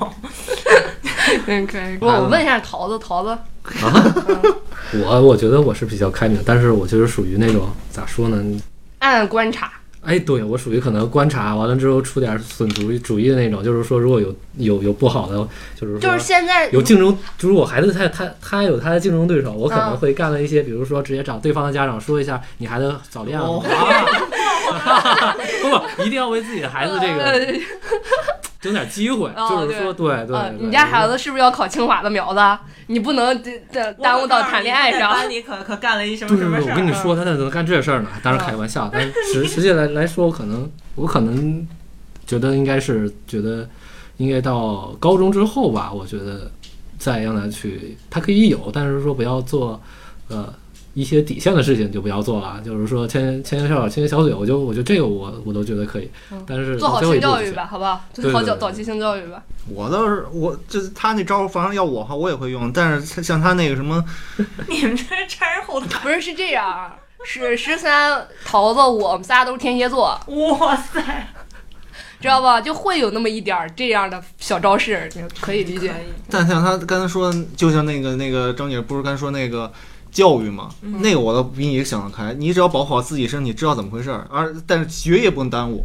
[1.48, 1.98] 嗯，可以。
[2.02, 3.36] 我我问一下桃子，桃子，
[5.06, 8.62] 我我觉得我是比较开明，但是我就是属于那种咋说呢？
[9.00, 15.38] 暗观察，哎，对我属于可能观察完了之后出点损主意主意的那种，就是说如果有有有不好的，
[15.80, 23.64] 就是说就是现在有竞争，就是我孩子他他他有他的竞争对手，我可能嗯会干了一些，比如说直接找对方的家长说一下，你孩子早恋了，哦。
[25.62, 27.46] 不不，一定要为自己的孩子这个呃
[28.64, 32.40] 争点机会，哦就是说对对你家孩子是不是要考清华的苗子？
[32.88, 35.02] 你不能这这耽误到谈恋爱上。
[35.02, 36.72] 在班里可可干了一什么对对对，什么事儿。
[36.72, 41.68] 我跟你说，他那能干这事儿呢，当然开玩笑，但是 实实际来来说，我可能我可能
[42.26, 43.68] 觉得应该是觉得
[44.16, 46.50] 应该到高中之后吧，我觉得
[46.98, 49.82] 再让他去，他可以有，但是说不要做，
[50.30, 50.54] 呃。
[50.94, 56.10] 一些底线的事情就不要做了，就是说牵牵牵小手、牵牵小嘴，我就我觉得这个我我都觉得可以，
[56.46, 58.06] 但是做好性教育吧，好不好？
[58.14, 59.42] 做好早早期性教育吧。
[59.68, 62.72] 我倒是我这他那招，反正要我哈，我也会用。
[62.72, 64.04] 但是像他那个什么，
[64.70, 71.02] 你们这拆人后台，不是是这样啊，是十三桃子，我们仨都是天蝎座，哇塞，
[72.22, 72.62] 知道吧？
[72.62, 75.92] 就会有那么一点儿这样的小招式，你可以理解。
[76.30, 79.72] 但像他刚才说，就像那个那个张姐不是刚才说那个
[80.14, 82.34] 教育嘛，那个我倒比你想得开。
[82.36, 85.84] 你只要保护好自己身体，知道怎么回事儿，而但是学业不能耽误。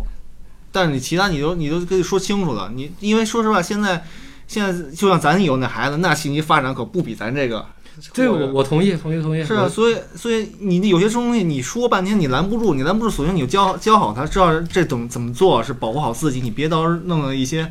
[0.70, 2.70] 但是你其他你都你都可以说清楚了。
[2.74, 4.04] 你因为说实话，现在
[4.46, 7.64] 现在就像咱有那孩子，那信息发展可不比咱这个。
[8.12, 17.68] 这个我我同意同意同意，是啊，所以所以你有些东西你说半天你拦不住，你拦不住，索性你就教教好他，知道这怎么怎么做是保护好自己，你别到时候弄了一些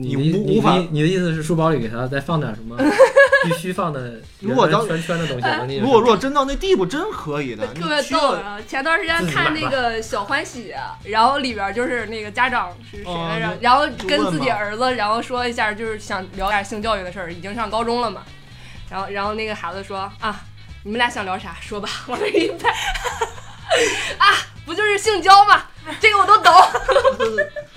[0.00, 2.76] 你你无无法你你你的意思是书包里给他再放点什么
[3.44, 5.78] 必须放的如果要圈圈的东西？
[5.78, 7.66] 如果如果真到那地步，真可以的。
[7.74, 8.58] 特别逗啊！
[8.66, 10.72] 前段时间看那个小欢喜，
[11.04, 13.58] 然后里边就是那个家长是谁来着哦？
[13.60, 18.22] 然后跟自己儿子，然后说一下，就是想聊点性教育的事儿，已经上高中了嘛。
[18.90, 20.40] 然后然后那个孩子说啊，
[20.84, 22.68] 你们俩想聊啥说吧，往那一拍，
[24.18, 24.26] 啊，
[24.64, 25.64] 不就是性交吗？
[26.00, 26.52] 这个我都懂。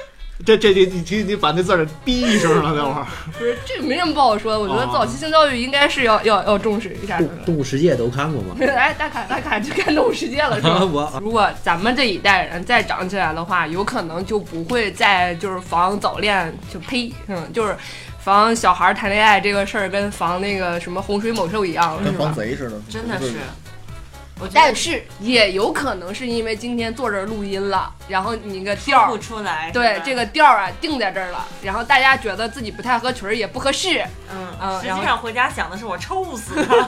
[0.46, 3.06] 这这这你你你把那字儿逼一声了，那会儿。
[3.38, 4.60] 不是，这没什么不好说的。
[4.60, 7.56] 我觉得哦早期性教育应该是要要要重视一下的动。
[7.56, 8.56] 物世界都看过吗？
[8.66, 10.84] 哎，大卡大卡去看动物世界了是吧？
[10.92, 17.76] 我如果咱们这一代人再长起来的话，有可能就不会再就是防早恋，就呸，嗯，就是
[18.20, 22.34] 防小孩谈恋爱这个事儿，跟防那个什么洪水猛兽一样，是跟防吧？
[22.36, 23.34] 贼似的，真的是。
[24.54, 29.72] 但是也有可能是因为今天坐这儿录音了，然后你个调不儿，出来。
[29.72, 36.88] 对这个调儿啊定在这儿了，然后大家觉得自己不太合群儿，也不合适，嗯嗯实际上回家想的是我臭死他。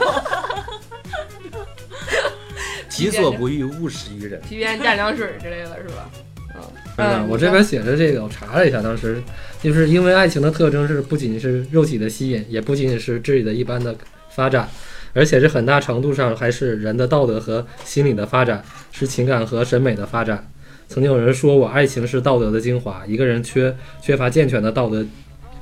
[2.88, 4.40] 己所不欲，勿施于人。
[4.42, 6.08] 提鞭蘸凉水之类的，是吧？
[6.54, 9.20] 嗯是的，嗯，我这边写着这个，我查了一下，当时
[9.60, 13.92] 就是因为爱情的特征是不仅是肉体的吸引，也不仅仅是智力的一般的
[14.30, 14.68] 发展，
[15.14, 18.62] 而且是很大程度上还是人的道德和心理的发展，
[18.92, 20.46] 是情感和审美的发展。
[20.88, 25.06] 曾经有人说我，爱情是道德的精华，一个人缺缺乏健全的道德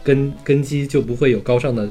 [0.03, 1.89] 根根基，就不会有高尚的。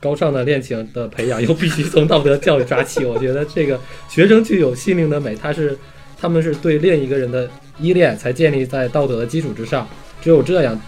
[0.00, 3.04] 高尚的恋情的培养又必须从道德教育抓起。
[3.04, 5.76] 我觉得这个学生具有心灵的美，他是
[6.16, 9.88] 他们是对另一个人的依恋才建立在道德的基础之上，
[10.22, 10.80] 只有这样，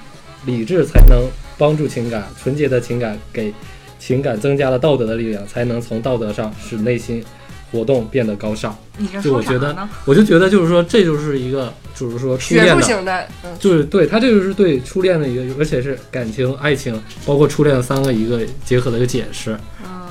[0.46, 1.26] 理智才能
[1.58, 3.52] 帮助情感，纯洁的情感给
[4.00, 7.22] 情感增加了道德的力量，才能从道德上使内心
[7.70, 8.76] 活动变得高尚。
[8.96, 9.88] 你这说啥就我觉得呢？
[10.06, 19.56] 我就觉得就是说，这就是一个就是说初恋的，型的，嗯，就是对他这就是对初恋的一个，而且是感情、爱情，包括初恋三个一个结合的一个解释。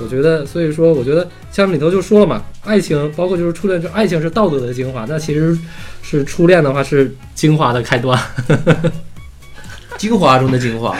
[0.02, 5.58] 我觉得，所以说，我觉得下面里头就说了嘛，爱情包括就是初恋，就爱情是道德的精华，那其实
[6.00, 8.18] 是初恋的话是精华的开端。
[9.98, 10.96] 精华中的精华，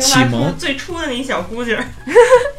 [0.00, 1.84] 启蒙最初的那一小姑姐儿，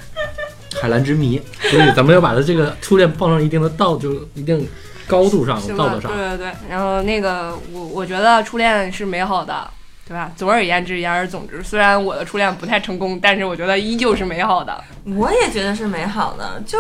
[0.81, 1.41] 海蓝之谜。
[1.61, 4.67] 所以咱们要把它这个初恋放上一定的道，就一定
[5.07, 6.11] 高度上，道德上。
[6.11, 6.51] 对对对。
[6.69, 9.69] 然后那个我我觉得初恋是美好的，
[10.07, 10.31] 对吧？
[10.35, 14.83] 总而言之，言而总之，虽然我的初恋不太成功，但是我觉得依旧是美好的。
[15.05, 16.77] 我也觉得是美好的，就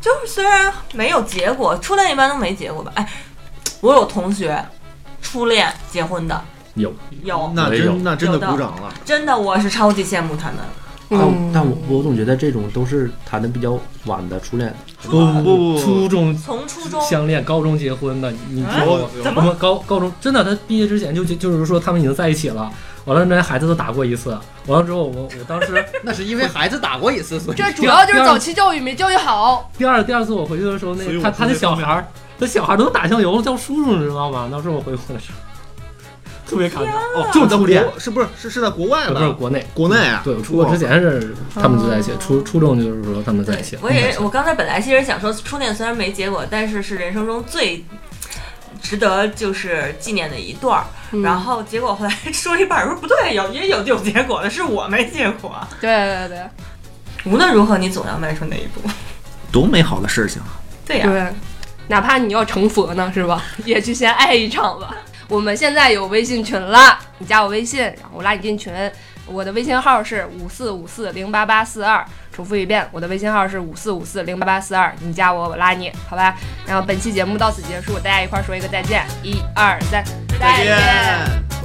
[0.00, 2.92] 就是虽然没有结果，初恋一般都没结果吧。
[2.94, 3.08] 哎，
[3.80, 4.64] 我有同学
[5.20, 6.44] 初恋结婚的，
[6.78, 6.92] 有，
[7.24, 8.92] 有那真那真的鼓掌了。
[9.04, 10.56] 真的我是超级羡慕他们。
[11.10, 14.74] 但嗯但我我总觉得这种都是谈的比较晚的初恋，
[15.04, 19.08] 不不不不初中从初中相恋，高中结婚的，你知道吗？
[19.16, 22.70] 有怎么我们高高中真的，他毕业之前就就就是说他们已经在一起了。
[23.06, 24.38] 完了，那孩子都打过一次。
[24.66, 29.70] 完了之后，我我当时 那是因为孩子打过一次，所以这主要就是早期教育没教育好。
[29.78, 32.06] 第二第二次我回去的时候，那他他的这方面小孩儿，
[32.38, 34.46] 他小孩儿都打酱油叫叔叔，你知道吗？
[34.52, 35.38] 当时我回国的时候，
[36.48, 36.92] 特别尴尬。
[37.14, 39.14] 哦，在就初恋国是不是是是在国外吧？
[39.14, 40.22] 不是国内，国内啊？
[40.24, 43.78] 对，我出国之前是他们就在一起，初初中就是说他们在一起。
[43.82, 47.84] 我也我刚才本来其实想说，初恋虽然没结果，但是是人生中最
[48.80, 50.84] 值得就是纪念的一段儿。
[51.10, 55.56] 嗯然后结果后来说一半儿说不对，有也有有结果的，是我没结果。
[55.80, 56.40] 对对对
[57.24, 58.80] 无论如何，你总要迈出那一步。
[59.50, 60.60] 多美好的事情啊！
[60.86, 61.32] 对呀、对，
[61.88, 63.42] 哪怕你要成佛呢，是吧？
[63.64, 64.94] 也去先爱一场吧。
[65.28, 68.72] 我们现在有微信群了，你加我微信，然后我拉你进群。
[69.26, 72.02] 我的微信号是五四五四零八八四二，
[72.32, 76.34] 重复一遍，我的微信号是五四五四零八八四二，你加我，我拉你，好吧？
[76.66, 80.02] 然后本期节目到此结束，大家一块儿说一个再见，一二三，
[80.40, 81.57] 再见。